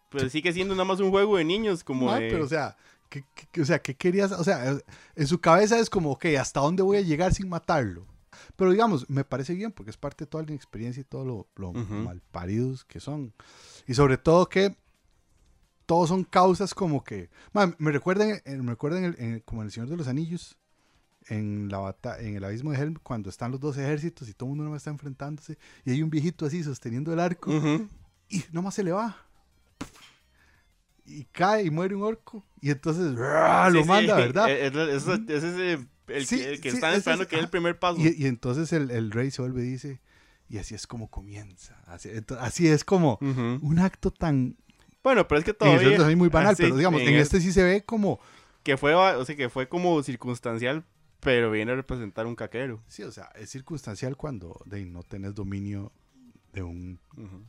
Pero 0.08 0.28
sigue 0.28 0.52
siendo 0.52 0.74
nada 0.74 0.84
más 0.84 1.00
un 1.00 1.10
juego 1.10 1.36
de 1.36 1.44
niños, 1.44 1.84
como 1.84 2.06
Ma, 2.06 2.18
de... 2.18 2.28
pero 2.30 2.44
o 2.44 2.48
sea, 2.48 2.76
¿qué, 3.08 3.24
qué- 3.50 3.60
o 3.60 3.64
sea, 3.64 3.78
¿qué 3.80 3.94
querías? 3.94 4.32
O 4.32 4.42
sea, 4.44 4.76
en 5.14 5.26
su 5.26 5.40
cabeza 5.40 5.78
es 5.78 5.88
como, 5.88 6.12
ok, 6.12 6.24
¿hasta 6.38 6.60
dónde 6.60 6.82
voy 6.82 6.96
a 6.96 7.00
llegar 7.02 7.32
sin 7.32 7.48
matarlo? 7.48 8.06
Pero 8.56 8.70
digamos, 8.72 9.08
me 9.08 9.24
parece 9.24 9.54
bien 9.54 9.72
porque 9.72 9.90
es 9.90 9.96
parte 9.96 10.24
de 10.24 10.30
toda 10.30 10.44
la 10.44 10.54
experiencia 10.54 11.00
y 11.00 11.04
todo 11.04 11.24
lo, 11.24 11.46
lo 11.56 11.70
Ujú. 11.70 11.94
malparidos 11.94 12.84
que 12.84 13.00
son. 13.00 13.32
Y 13.86 13.94
sobre 13.94 14.16
todo 14.18 14.48
que 14.48 14.76
todos 15.86 16.08
son 16.08 16.24
causas 16.24 16.74
como 16.74 17.02
que... 17.04 17.28
Me 17.78 17.90
recuerdan, 17.92 18.40
eh, 18.44 18.56
me 18.56 18.70
recuerdan 18.72 19.04
el- 19.04 19.16
en- 19.18 19.40
como 19.40 19.62
en 19.62 19.66
El 19.66 19.72
Señor 19.72 19.88
de 19.88 19.96
los 19.96 20.08
Anillos, 20.08 20.56
en, 21.28 21.68
la 21.68 21.78
bata- 21.78 22.20
en 22.20 22.34
el 22.36 22.44
abismo 22.44 22.72
de 22.72 22.78
Helm, 22.78 22.94
cuando 23.02 23.30
están 23.30 23.50
los 23.52 23.60
dos 23.60 23.76
ejércitos 23.78 24.28
y 24.28 24.34
todo 24.34 24.46
el 24.46 24.50
mundo 24.50 24.64
nomás 24.64 24.78
está 24.82 24.90
enfrentándose 24.90 25.56
y 25.84 25.92
hay 25.92 26.02
un 26.02 26.10
viejito 26.10 26.46
así 26.46 26.62
sosteniendo 26.64 27.12
el 27.12 27.20
arco 27.20 27.50
Ujú. 27.56 27.88
y 28.28 28.44
nomás 28.52 28.74
se 28.74 28.82
le 28.82 28.92
va. 28.92 29.16
Y 31.04 31.24
cae 31.32 31.64
y 31.64 31.70
muere 31.70 31.94
un 31.96 32.02
orco. 32.02 32.44
Y 32.60 32.70
entonces 32.70 33.12
lo 33.14 33.82
Sí, 33.82 33.88
manda, 33.88 34.16
¿verdad? 34.16 34.48
Es, 34.50 34.74
es- 34.74 35.06
es- 35.08 35.28
es 35.28 35.44
ese- 35.44 35.86
el, 36.08 36.26
Sí, 36.26 36.38
que- 36.38 36.50
el 36.52 36.60
que 36.60 36.68
están 36.68 36.94
esperando 36.94 37.22
es- 37.24 37.28
que 37.28 37.36
es 37.36 37.42
el 37.42 37.48
primer 37.50 37.78
paso. 37.78 37.98
Y, 38.00 38.14
y 38.16 38.26
entonces 38.26 38.72
el, 38.72 38.90
el 38.90 39.10
rey 39.10 39.30
se 39.30 39.42
vuelve 39.42 39.62
y 39.64 39.70
dice, 39.70 40.00
y 40.48 40.58
así 40.58 40.74
es 40.74 40.86
como 40.86 41.08
comienza. 41.10 41.80
Así, 41.86 42.66
es 42.68 42.84
como 42.84 43.18
un 43.20 43.78
acto 43.78 44.10
tan... 44.10 44.56
Bueno, 45.02 45.26
pero 45.26 45.38
es 45.38 45.44
que 45.44 45.54
todavía... 45.54 45.88
Anillos 45.88 46.16
muy 46.16 46.28
banal, 46.28 46.54
pero 46.56 46.76
digamos, 46.76 47.00
en, 47.02 47.14
este 47.14 47.40
sí 47.40 47.52
se 47.52 47.62
ve 47.62 47.84
como... 47.84 48.20
Que 48.62 48.76
fue, 48.76 48.94
o 48.94 49.24
sea, 49.24 49.34
que 49.34 49.48
fue 49.48 49.68
como 49.68 50.00
circunstancial, 50.02 50.84
pero 51.18 51.50
viene 51.50 51.72
a 51.72 51.74
representar 51.74 52.26
un 52.26 52.36
caquero. 52.36 52.80
Sí, 52.86 53.02
o 53.02 53.10
sea, 53.10 53.30
es 53.34 53.50
circunstancial 53.50 54.16
cuando 54.16 54.60
de, 54.66 54.84
no 54.84 55.02
tenés 55.02 55.34
dominio 55.34 55.92
de 56.52 56.62
un 56.62 57.00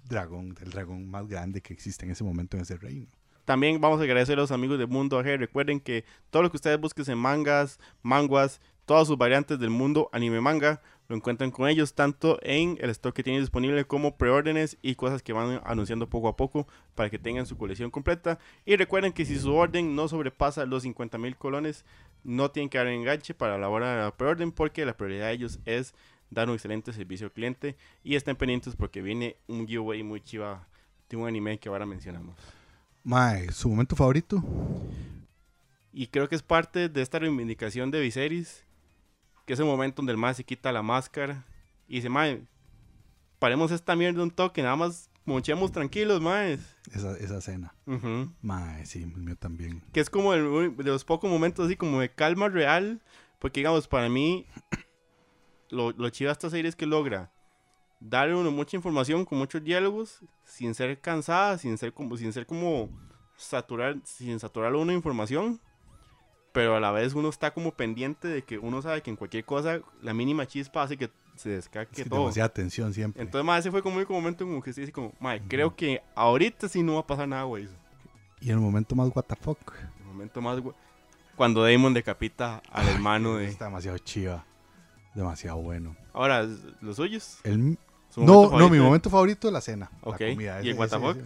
dragón, 0.06 0.56
del 0.56 0.72
dragón 0.72 1.08
más 1.10 1.28
grande 1.28 1.62
que 1.62 1.74
existe 1.74 2.06
en 2.06 2.12
ese 2.12 2.24
momento 2.24 2.58
en 2.58 2.64
ese 2.64 2.78
reino. 2.78 3.08
También 3.46 3.82
vamos 3.82 4.00
a 4.00 4.04
agradecer 4.04 4.38
a 4.38 4.42
los 4.42 4.52
amigos 4.52 4.80
de 4.80 4.86
Mundo 4.86 5.20
AG. 5.20 5.38
Recuerden 5.38 5.80
que 5.80 6.06
todo 6.30 6.44
lo 6.44 6.50
que 6.50 6.58
ustedes 6.58 6.80
busquen 6.80 7.06
en 7.10 7.18
mangas, 7.18 7.80
manguas, 8.02 8.62
todas 8.86 9.08
sus 9.08 9.18
variantes 9.18 9.60
del 9.60 9.70
mundo 9.70 10.10
anime 10.14 10.40
manga, 10.40 10.82
lo 11.14 11.18
encuentran 11.18 11.52
con 11.52 11.70
ellos 11.70 11.94
tanto 11.94 12.40
en 12.42 12.76
el 12.82 12.90
stock 12.90 13.14
que 13.14 13.22
tienen 13.22 13.44
disponible 13.44 13.86
como 13.86 14.18
preórdenes 14.18 14.80
y 14.82 14.96
cosas 14.96 15.22
que 15.22 15.32
van 15.32 15.62
anunciando 15.64 16.10
poco 16.10 16.28
a 16.28 16.36
poco 16.36 16.68
para 16.96 17.12
que 17.12 17.20
tengan 17.20 17.46
su 17.46 17.56
colección 17.56 17.92
completa. 17.92 18.40
Y 18.66 18.78
recuerden 18.78 19.14
que 19.14 19.24
si 19.24 19.38
su 19.38 19.54
orden 19.54 19.96
no 19.96 20.08
sobrepasa 20.08 20.66
los 20.66 20.82
50 20.82 21.20
mil 21.20 21.38
colones, 21.38 21.86
no 22.24 22.50
tienen 22.50 22.68
que 22.68 22.80
dar 22.80 22.88
enganche 22.88 23.36
para 23.36 23.60
la 23.60 23.70
hora 23.70 23.92
de 23.92 24.02
la 24.02 24.18
preorden 24.18 24.52
porque 24.52 24.88
la 24.88 24.98
prioridad 24.98 25.28
de 25.28 25.34
ellos 25.34 25.60
es 25.66 25.94
dar 26.32 26.50
un 26.50 26.56
excelente 26.56 26.92
servicio 26.94 27.28
al 27.28 27.32
cliente 27.32 27.78
y 28.04 28.16
estén 28.16 28.36
pendientes 28.36 28.76
porque 28.76 29.04
viene 29.04 29.38
un 29.46 29.68
giveaway 29.68 30.02
muy 30.02 30.20
chiva 30.20 30.68
de 31.10 31.16
un 31.16 31.28
anime 31.28 31.60
que 31.60 31.70
ahora 31.70 31.86
mencionamos. 31.86 32.36
Mae, 33.04 33.52
¿su 33.52 33.70
momento 33.70 33.96
favorito? 33.96 34.44
Y 35.92 36.08
creo 36.08 36.28
que 36.28 36.36
es 36.36 36.42
parte 36.42 36.90
de 36.90 37.04
esta 37.04 37.20
reivindicación 37.20 37.92
de 37.92 38.02
Viserys, 38.02 38.66
que 39.46 39.54
es 39.54 39.60
el 39.60 39.66
momento 39.66 39.98
donde 39.98 40.12
el 40.12 40.18
mae 40.18 40.34
se 40.34 40.44
quita 40.44 40.72
la 40.72 40.82
máscara 40.82 41.46
y 41.88 41.96
dice, 41.96 42.10
mae, 42.10 42.46
paremos 43.40 43.72
esta 43.72 43.96
mierda 43.96 44.24
un 44.24 44.32
toque, 44.32 44.62
nada 44.62 44.76
más 44.76 45.10
monchemos 45.26 45.72
tranquilos, 45.72 46.22
mae. 46.22 46.60
Esa, 46.92 47.18
esa 47.18 47.38
escena. 47.38 47.74
Ujú. 47.86 48.32
Mae, 48.42 48.86
sí, 48.86 49.04
el 49.04 49.18
mío 49.18 49.36
también. 49.36 49.84
Que 49.92 50.00
es 50.00 50.10
como 50.10 50.34
el 50.34 50.76
de 50.76 50.84
los 50.84 51.06
pocos 51.06 51.30
momentos 51.30 51.66
así 51.66 51.76
como 51.76 52.00
de 52.00 52.10
calma 52.10 52.50
real, 52.50 53.02
porque 53.40 53.60
digamos, 53.60 53.88
para 53.88 54.10
mí, 54.10 54.46
lo, 55.70 55.92
lo 55.92 56.10
chido 56.10 56.30
de 56.30 56.34
esta 56.34 56.50
serie 56.50 56.70
es 56.70 56.76
que 56.76 56.86
logra 56.86 57.32
darle 58.04 58.36
uno 58.36 58.52
mucha 58.52 58.76
información 58.76 59.26
con 59.26 59.38
muchos 59.38 59.64
diálogos, 59.64 60.20
sin 60.44 60.76
ser 60.76 61.00
cansada, 61.00 61.58
sin 61.58 61.78
ser 61.78 61.94
como, 61.94 62.18
sin 62.18 62.34
ser 62.34 62.46
como 62.46 62.90
saturar, 63.38 63.98
sin 64.04 64.40
saturar 64.40 64.74
uno 64.76 64.88
de 64.88 64.96
información, 64.96 65.60
pero 66.54 66.78
a 66.78 66.80
la 66.80 66.92
vez 66.92 67.14
uno 67.14 67.28
está 67.30 67.52
como 67.54 67.72
pendiente 67.74 68.28
de 68.30 68.44
que 68.44 68.58
uno 68.58 68.82
sabe 68.82 69.02
que 69.02 69.10
en 69.10 69.18
cualquier 69.18 69.44
cosa, 69.44 69.82
la 70.02 70.14
mínima 70.14 70.46
chispa 70.48 70.84
hace 70.84 70.96
que 70.98 71.10
se 71.36 71.50
descaque 71.50 71.92
Es 71.92 72.04
que 72.04 72.10
todo. 72.10 72.20
demasiada 72.22 72.50
tensión 72.50 72.94
siempre. 72.94 73.22
Entonces, 73.22 73.46
mae, 73.46 73.60
ese 73.60 73.72
fue 73.72 73.82
como 73.84 74.00
el 74.00 74.08
momento 74.08 74.46
como 74.46 74.62
que 74.62 74.72
sí, 74.72 74.84
así 74.84 74.92
como, 74.92 75.14
mae, 75.20 75.42
creo 75.48 75.76
que 75.76 76.02
ahorita 76.16 76.70
sí 76.70 76.82
no 76.84 76.94
va 76.94 77.00
a 77.02 77.08
pasar 77.08 77.28
nada, 77.28 77.44
güey. 77.44 77.68
y 78.40 78.50
el 78.52 78.58
momento 78.60 78.96
más 78.96 79.10
what 79.14 79.24
the 79.26 79.36
fuck. 79.36 79.74
El 80.00 80.06
momento 80.06 80.42
más, 80.42 80.62
cuando 81.36 81.64
Damon 81.64 81.94
decapita 81.94 82.62
al 82.72 82.88
hermano 82.88 83.38
de... 83.38 83.48
Está 83.48 83.66
demasiado 83.66 83.98
chiva. 83.98 84.46
Demasiado 85.16 85.58
bueno. 85.58 85.96
Ahora, 86.14 86.48
¿los 86.82 86.96
suyos? 86.98 87.40
El, 87.44 87.78
¿Su 88.10 88.24
no, 88.24 88.52
no, 88.58 88.70
mi 88.70 88.78
momento 88.80 89.10
favorito 89.10 89.48
es 89.48 89.54
la 89.54 89.62
cena. 89.62 89.90
Ok, 90.02 90.20
La 90.22 90.30
comida. 90.30 90.62
¿y 90.64 90.70
el 90.70 90.78
what 90.78 90.90
the 90.90 91.00
fuck? 91.00 91.18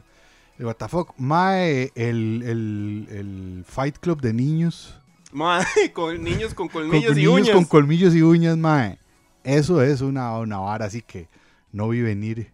El 0.58 0.66
what 0.66 0.76
the 0.76 0.88
fuck. 0.88 1.13
Mae, 1.18 1.92
el, 1.96 2.44
el, 2.46 3.08
el 3.12 3.63
Fight 3.68 3.98
Club 3.98 4.22
de 4.22 4.34
niños. 4.34 4.98
Mae, 5.32 5.66
con 5.94 6.24
niños 6.24 6.54
con 6.54 6.68
Con 6.70 6.84
colmillos 6.84 7.18
y 7.18 7.26
niños 7.26 7.34
uñas. 7.34 7.56
con 7.56 7.66
colmillos 7.66 8.16
y 8.16 8.22
uñas, 8.22 8.58
mae. 8.58 9.00
Eso 9.44 9.82
es 9.82 10.02
una, 10.02 10.38
una 10.38 10.58
vara 10.60 10.86
así 10.86 11.02
que 11.02 11.30
no 11.72 11.90
vi 11.90 12.02
venir. 12.02 12.52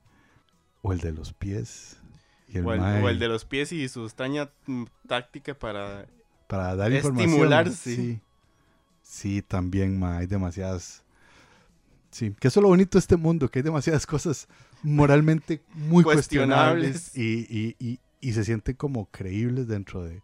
O 0.81 0.91
el 0.93 0.99
de 0.99 1.11
los 1.13 1.33
pies. 1.33 1.97
Y 2.49 2.57
el 2.57 2.65
o, 2.67 2.73
el, 2.73 2.79
mae 2.81 3.01
o 3.01 3.09
el 3.09 3.19
de 3.19 3.27
los 3.27 3.45
pies 3.45 3.71
y 3.71 3.87
su 3.89 4.03
extraña 4.03 4.49
mm, 4.67 4.83
táctica 5.07 5.53
para... 5.53 6.05
para 6.47 6.75
dar 6.75 6.91
información. 6.91 7.29
estimularse. 7.29 7.95
Sí. 7.95 8.19
Sí, 9.01 9.41
también, 9.41 9.99
mae. 9.99 10.19
Hay 10.19 10.27
demasiadas. 10.27 11.03
Sí, 12.11 12.35
que 12.39 12.47
eso 12.47 12.59
es 12.59 12.61
lo 12.61 12.67
bonito 12.69 12.97
de 12.97 12.99
este 12.99 13.17
mundo, 13.17 13.49
que 13.49 13.59
hay 13.59 13.63
demasiadas 13.63 14.05
cosas 14.05 14.47
moralmente 14.83 15.61
muy 15.73 16.03
Cuestionables. 16.03 16.91
cuestionables 17.11 17.17
y, 17.17 17.75
y, 17.79 17.89
y, 17.89 17.99
y 18.21 18.33
se 18.33 18.43
sienten 18.43 18.75
como 18.75 19.05
creíbles 19.07 19.67
dentro 19.67 20.03
de, 20.03 20.21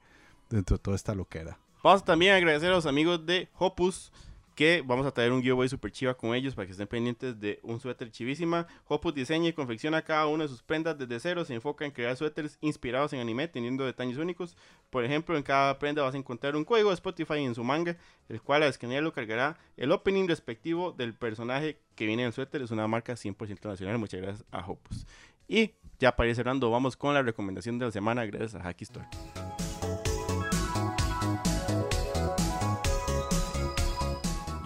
dentro 0.51 0.77
de 0.77 0.83
toda 0.83 0.95
esta 0.95 1.15
loquera. 1.15 1.57
Vamos 1.81 2.03
también 2.03 2.33
a 2.33 2.35
agradecer 2.35 2.69
a 2.69 2.75
los 2.75 2.85
amigos 2.85 3.25
de 3.25 3.47
Hopus, 3.57 4.11
que 4.53 4.83
vamos 4.85 5.05
a 5.05 5.11
traer 5.11 5.31
un 5.31 5.41
giveaway 5.41 5.69
super 5.69 5.89
chiva 5.89 6.13
con 6.13 6.35
ellos 6.35 6.53
para 6.53 6.65
que 6.65 6.73
estén 6.73 6.87
pendientes 6.87 7.39
de 7.39 7.61
un 7.63 7.79
suéter 7.79 8.11
chivísima. 8.11 8.67
Hopus 8.89 9.13
diseña 9.13 9.47
y 9.47 9.53
confecciona 9.53 10.01
cada 10.01 10.27
una 10.27 10.43
de 10.43 10.49
sus 10.49 10.61
prendas 10.61 10.97
desde 10.97 11.17
cero, 11.21 11.45
se 11.45 11.53
enfoca 11.53 11.85
en 11.85 11.91
crear 11.91 12.17
suéteres 12.17 12.57
inspirados 12.59 13.13
en 13.13 13.21
anime, 13.21 13.47
teniendo 13.47 13.85
detalles 13.85 14.17
únicos. 14.17 14.57
Por 14.89 15.05
ejemplo, 15.05 15.37
en 15.37 15.43
cada 15.43 15.79
prenda 15.79 16.03
vas 16.03 16.13
a 16.13 16.17
encontrar 16.17 16.57
un 16.57 16.65
código 16.65 16.89
de 16.89 16.95
Spotify 16.95 17.35
en 17.35 17.55
su 17.55 17.63
manga, 17.63 17.95
el 18.27 18.41
cual 18.41 18.63
al 18.63 18.69
escanearlo 18.69 19.13
cargará 19.13 19.57
el 19.77 19.93
opening 19.93 20.27
respectivo 20.27 20.91
del 20.91 21.13
personaje 21.13 21.79
que 21.95 22.05
viene 22.05 22.23
en 22.23 22.27
el 22.27 22.33
suéter. 22.33 22.61
Es 22.61 22.71
una 22.71 22.85
marca 22.89 23.13
100% 23.13 23.69
nacional. 23.69 23.97
Muchas 23.97 24.19
gracias 24.19 24.45
a 24.51 24.67
Hopus. 24.67 25.07
Y 25.47 25.71
ya 25.97 26.13
para 26.17 26.27
ir 26.27 26.35
cerrando, 26.35 26.69
vamos 26.69 26.97
con 26.97 27.13
la 27.13 27.21
recomendación 27.21 27.79
de 27.79 27.85
la 27.85 27.91
semana 27.91 28.25
gracias 28.25 28.55
a 28.55 28.63
Hacky 28.63 28.83
Store. 28.83 29.07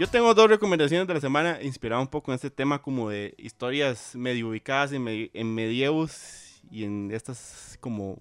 Yo 0.03 0.09
tengo 0.09 0.33
dos 0.33 0.49
recomendaciones 0.49 1.07
de 1.07 1.13
la 1.13 1.21
semana 1.21 1.61
inspirado 1.61 2.01
un 2.01 2.09
poco 2.09 2.29
en 2.29 2.35
este 2.35 2.51
tema 2.51 2.81
como 2.81 3.09
de 3.09 3.33
historias 3.37 4.13
medio 4.17 4.49
ubicadas 4.49 4.91
en, 4.91 5.07
en 5.07 5.55
medievos 5.55 6.61
y 6.69 6.83
en 6.83 7.09
estas 7.09 7.77
como 7.79 8.19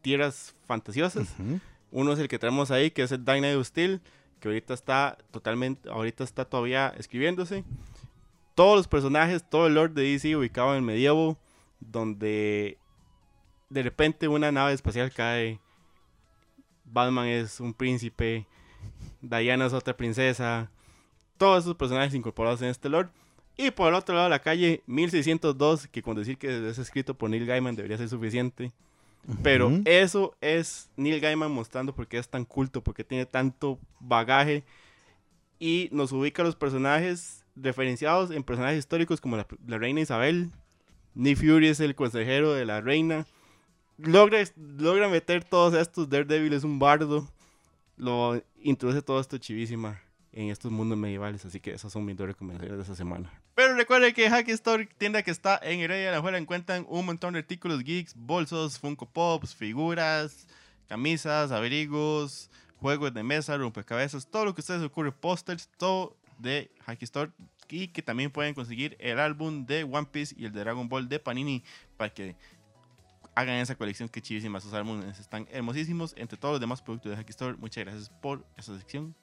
tierras 0.00 0.54
fantasiosas. 0.64 1.34
Uno 1.90 2.12
es 2.12 2.20
el 2.20 2.28
que 2.28 2.38
tenemos 2.38 2.70
ahí, 2.70 2.92
que 2.92 3.02
es 3.02 3.10
el 3.10 3.24
Dyna 3.24 3.48
de 3.48 3.64
Steel, 3.64 4.00
que 4.38 4.46
ahorita 4.46 4.74
está 4.74 5.18
totalmente, 5.32 5.90
ahorita 5.90 6.22
está 6.22 6.44
todavía 6.44 6.94
escribiéndose. 6.96 7.64
Todos 8.54 8.76
los 8.76 8.86
personajes, 8.86 9.42
todo 9.42 9.66
el 9.66 9.74
lore 9.74 9.92
de 9.92 10.02
DC 10.02 10.36
ubicado 10.36 10.70
en 10.70 10.76
el 10.76 10.82
medievo, 10.82 11.36
donde 11.80 12.78
de 13.70 13.82
repente 13.82 14.28
una 14.28 14.52
nave 14.52 14.72
espacial 14.72 15.10
cae, 15.10 15.58
Batman 16.84 17.26
es 17.26 17.58
un 17.58 17.74
príncipe, 17.74 18.46
Diana 19.20 19.66
es 19.66 19.72
otra 19.72 19.96
princesa, 19.96 20.70
todos 21.36 21.64
esos 21.64 21.76
personajes 21.76 22.14
incorporados 22.14 22.62
en 22.62 22.68
este 22.68 22.88
lore. 22.88 23.08
Y 23.56 23.70
por 23.70 23.88
el 23.88 23.94
otro 23.94 24.14
lado 24.14 24.26
de 24.26 24.30
la 24.30 24.42
calle, 24.42 24.82
1602, 24.86 25.88
que 25.88 26.02
con 26.02 26.16
decir 26.16 26.36
que 26.36 26.68
es 26.68 26.78
escrito 26.78 27.14
por 27.14 27.30
Neil 27.30 27.46
Gaiman 27.46 27.74
debería 27.74 27.96
ser 27.96 28.08
suficiente. 28.08 28.72
Pero 29.42 29.72
eso 29.86 30.36
es 30.40 30.90
Neil 30.96 31.20
Gaiman 31.20 31.50
mostrando 31.50 31.94
por 31.94 32.06
qué 32.06 32.18
es 32.18 32.28
tan 32.28 32.44
culto, 32.44 32.82
porque 32.82 33.02
tiene 33.02 33.26
tanto 33.26 33.78
bagaje 33.98 34.62
y 35.58 35.88
nos 35.90 36.12
ubica 36.12 36.42
a 36.42 36.44
los 36.44 36.54
personajes 36.54 37.44
referenciados 37.56 38.30
en 38.30 38.44
personajes 38.44 38.78
históricos 38.78 39.20
como 39.20 39.36
la, 39.36 39.46
la 39.66 39.78
reina 39.78 40.00
Isabel. 40.00 40.52
Nick 41.14 41.38
Fury 41.38 41.68
es 41.68 41.80
el 41.80 41.94
consejero 41.94 42.52
de 42.52 42.66
la 42.66 42.82
reina. 42.82 43.26
Logra, 43.96 44.38
logra 44.56 45.08
meter 45.08 45.42
todos 45.42 45.74
estos. 45.74 46.10
Daredevil 46.10 46.52
es 46.52 46.62
un 46.62 46.78
bardo. 46.78 47.26
Lo 47.96 48.40
introduce 48.60 49.00
todo 49.00 49.18
esto 49.18 49.38
chivísima 49.38 50.02
en 50.36 50.50
estos 50.50 50.70
mundos 50.70 50.98
medievales. 50.98 51.44
Así 51.44 51.58
que 51.60 51.72
esas 51.72 51.92
son 51.92 52.04
mis 52.04 52.16
dos 52.16 52.26
recomendaciones 52.26 52.76
de 52.76 52.82
esta 52.82 52.94
semana. 52.94 53.32
Pero 53.54 53.74
recuerden 53.74 54.12
que 54.12 54.28
Hacky 54.28 54.52
Store, 54.52 54.86
tienda 54.98 55.22
que 55.22 55.30
está 55.30 55.58
en 55.62 55.80
Heredia 55.80 56.06
de 56.06 56.12
la 56.12 56.20
Juela, 56.20 56.38
encuentran 56.38 56.84
un 56.88 57.06
montón 57.06 57.32
de 57.32 57.40
artículos 57.40 57.82
geeks, 57.82 58.14
bolsos, 58.14 58.78
Funko 58.78 59.06
Pops, 59.06 59.54
figuras, 59.54 60.46
camisas, 60.88 61.50
abrigos, 61.52 62.50
juegos 62.76 63.14
de 63.14 63.22
mesa, 63.22 63.56
rompecabezas, 63.56 64.30
todo 64.30 64.44
lo 64.44 64.54
que 64.54 64.60
ustedes 64.60 64.82
ocurre, 64.82 65.10
pósters, 65.10 65.70
todo 65.78 66.16
de 66.38 66.70
Hacky 66.84 67.06
Store. 67.06 67.32
y 67.68 67.88
que 67.88 68.02
también 68.02 68.30
pueden 68.30 68.54
conseguir 68.54 68.96
el 69.00 69.18
álbum 69.18 69.64
de 69.66 69.84
One 69.84 70.06
Piece 70.12 70.36
y 70.38 70.44
el 70.44 70.52
de 70.52 70.60
Dragon 70.60 70.88
Ball 70.88 71.08
de 71.08 71.18
Panini 71.18 71.64
para 71.96 72.12
que 72.12 72.36
hagan 73.34 73.56
esa 73.56 73.74
colección 73.74 74.08
que 74.08 74.20
chivísima. 74.20 74.60
Sus 74.60 74.74
álbumes 74.74 75.18
están 75.18 75.48
hermosísimos. 75.50 76.14
Entre 76.16 76.38
todos 76.38 76.52
los 76.52 76.60
demás 76.60 76.82
productos 76.82 77.10
de 77.10 77.16
Hacky 77.16 77.30
Store, 77.30 77.56
muchas 77.56 77.84
gracias 77.84 78.10
por 78.10 78.46
esa 78.56 78.76
sección. 78.76 79.16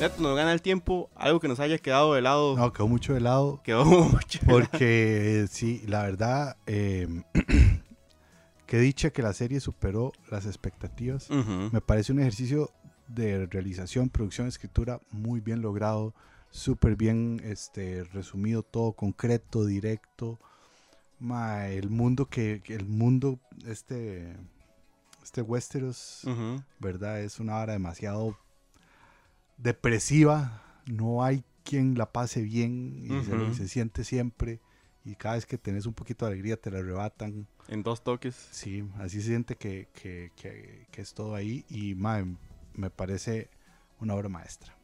Neto, 0.00 0.22
nos 0.22 0.34
gana 0.34 0.54
el 0.54 0.62
tiempo. 0.62 1.10
Algo 1.14 1.40
que 1.40 1.48
nos 1.48 1.60
haya 1.60 1.76
quedado 1.76 2.14
de 2.14 2.22
lado. 2.22 2.56
No, 2.56 2.72
quedó 2.72 2.88
mucho 2.88 3.12
de 3.12 3.20
lado. 3.20 3.60
Quedó 3.62 3.84
mucho. 3.84 4.38
de 4.40 4.46
lado. 4.46 4.58
Porque 4.60 5.46
sí, 5.50 5.82
la 5.86 6.04
verdad, 6.04 6.56
eh, 6.66 7.22
que 8.66 8.78
dicha 8.78 9.10
que 9.10 9.20
la 9.20 9.34
serie 9.34 9.60
superó 9.60 10.12
las 10.30 10.46
expectativas. 10.46 11.28
Me 11.28 11.82
parece 11.82 12.12
un 12.12 12.20
ejercicio 12.20 12.70
de 13.08 13.44
realización, 13.44 14.08
producción, 14.08 14.46
escritura 14.46 15.00
muy 15.10 15.40
bien 15.40 15.60
logrado, 15.60 16.14
súper 16.48 16.96
bien 16.96 17.42
este, 17.44 18.04
resumido 18.04 18.62
todo, 18.62 18.92
concreto, 18.92 19.66
directo. 19.66 20.38
Ma, 21.18 21.68
el 21.68 21.90
mundo 21.90 22.24
que, 22.24 22.62
que 22.64 22.74
el 22.74 22.86
mundo, 22.86 23.38
este, 23.66 24.34
este 25.22 25.42
Westeros, 25.42 26.22
Ujú. 26.24 26.62
¿verdad? 26.78 27.20
Es 27.20 27.40
una 27.40 27.56
hora 27.58 27.72
demasiado 27.74 28.36
depresiva. 29.58 30.62
No 30.86 31.22
hay 31.24 31.44
quien 31.64 31.96
la 31.96 32.10
pase 32.12 32.42
bien 32.42 33.04
y, 33.04 33.24
se, 33.24 33.34
Ujú. 33.34 33.50
y 33.50 33.54
se 33.54 33.68
siente 33.68 34.04
siempre. 34.04 34.60
Y 35.04 35.14
cada 35.14 35.36
vez 35.36 35.46
que 35.46 35.56
tenés 35.58 35.86
un 35.86 35.94
poquito 35.94 36.26
de 36.26 36.32
alegría 36.32 36.56
te 36.60 36.70
la 36.70 36.78
arrebatan. 36.80 37.46
En 37.68 37.82
dos 37.82 38.02
toques. 38.02 38.34
Sí, 38.50 38.84
así 38.98 39.20
se 39.20 39.28
siente 39.28 39.56
que, 39.56 39.88
que- 39.94 40.30
que- 40.36 40.86
que 40.90 41.00
es 41.02 41.14
todo 41.14 41.34
ahí. 41.34 41.64
Y 41.70 41.94
mae, 41.94 42.26
me 42.74 42.90
parece 42.90 43.48
una 43.98 44.14
obra 44.14 44.28
maestra. 44.28 44.76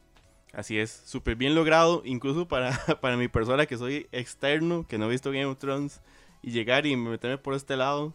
Así 0.53 0.79
es, 0.79 0.89
súper 1.05 1.35
bien 1.35 1.53
logrado, 1.53 2.01
incluso 2.05 2.47
para, 2.47 2.71
para 3.01 3.17
mi 3.17 3.27
persona 3.27 3.65
que 3.65 3.77
soy 3.77 4.07
externo, 4.11 4.87
que 4.87 4.97
no 4.97 5.05
he 5.05 5.09
visto 5.09 5.29
Game 5.31 5.45
of 5.45 5.57
Thrones, 5.59 6.01
y 6.41 6.51
llegar 6.51 6.85
y 6.85 6.95
meterme 6.95 7.37
por 7.37 7.53
este 7.53 7.75
lado, 7.75 8.13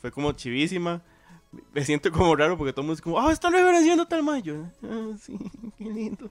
fue 0.00 0.10
como 0.10 0.32
chivísima. 0.32 1.02
Me 1.72 1.84
siento 1.84 2.10
como 2.10 2.34
raro 2.36 2.56
porque 2.56 2.72
todo 2.72 2.82
el 2.82 2.86
mundo 2.86 2.94
es 2.94 3.02
como, 3.02 3.20
ah, 3.20 3.32
están 3.32 3.52
reverenciando 3.52 4.06
tal 4.06 4.22
mayo. 4.22 4.64
Ah, 4.82 5.12
sí, 5.20 5.38
qué 5.78 5.84
lindo. 5.84 6.30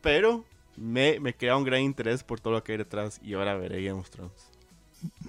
Pero 0.00 0.44
me, 0.76 1.20
me 1.20 1.34
crea 1.34 1.56
un 1.56 1.64
gran 1.64 1.80
interés 1.80 2.22
por 2.22 2.40
todo 2.40 2.52
lo 2.54 2.64
que 2.64 2.72
hay 2.72 2.78
detrás 2.78 3.20
y 3.22 3.34
ahora 3.34 3.56
veré 3.56 3.82
Game 3.82 3.98
of 3.98 4.10
Thrones. 4.10 4.50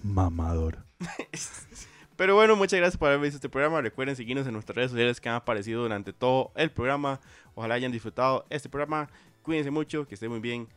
Mamador. 0.04 0.86
Pero 2.16 2.36
bueno, 2.36 2.56
muchas 2.56 2.80
gracias 2.80 2.98
por 2.98 3.10
haber 3.10 3.20
visto 3.20 3.38
este 3.38 3.50
programa. 3.50 3.82
Recuerden 3.82 4.16
seguirnos 4.16 4.48
en 4.48 4.54
nuestras 4.54 4.76
redes 4.76 4.92
sociales 4.92 5.20
que 5.20 5.28
han 5.28 5.36
aparecido 5.36 5.82
durante 5.82 6.14
todo 6.14 6.52
el 6.56 6.72
programa. 6.72 7.20
Ojalá 7.56 7.76
hayan 7.76 7.92
disfrutado 7.92 8.46
este 8.50 8.70
programa. 8.70 9.10
Cuídense 9.42 9.70
mucho, 9.70 10.08
que 10.08 10.16
estén 10.16 10.32
muy 10.32 10.40
bien. 10.40 10.68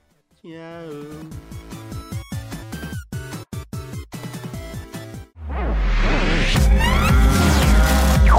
Chao. 0.42 1.77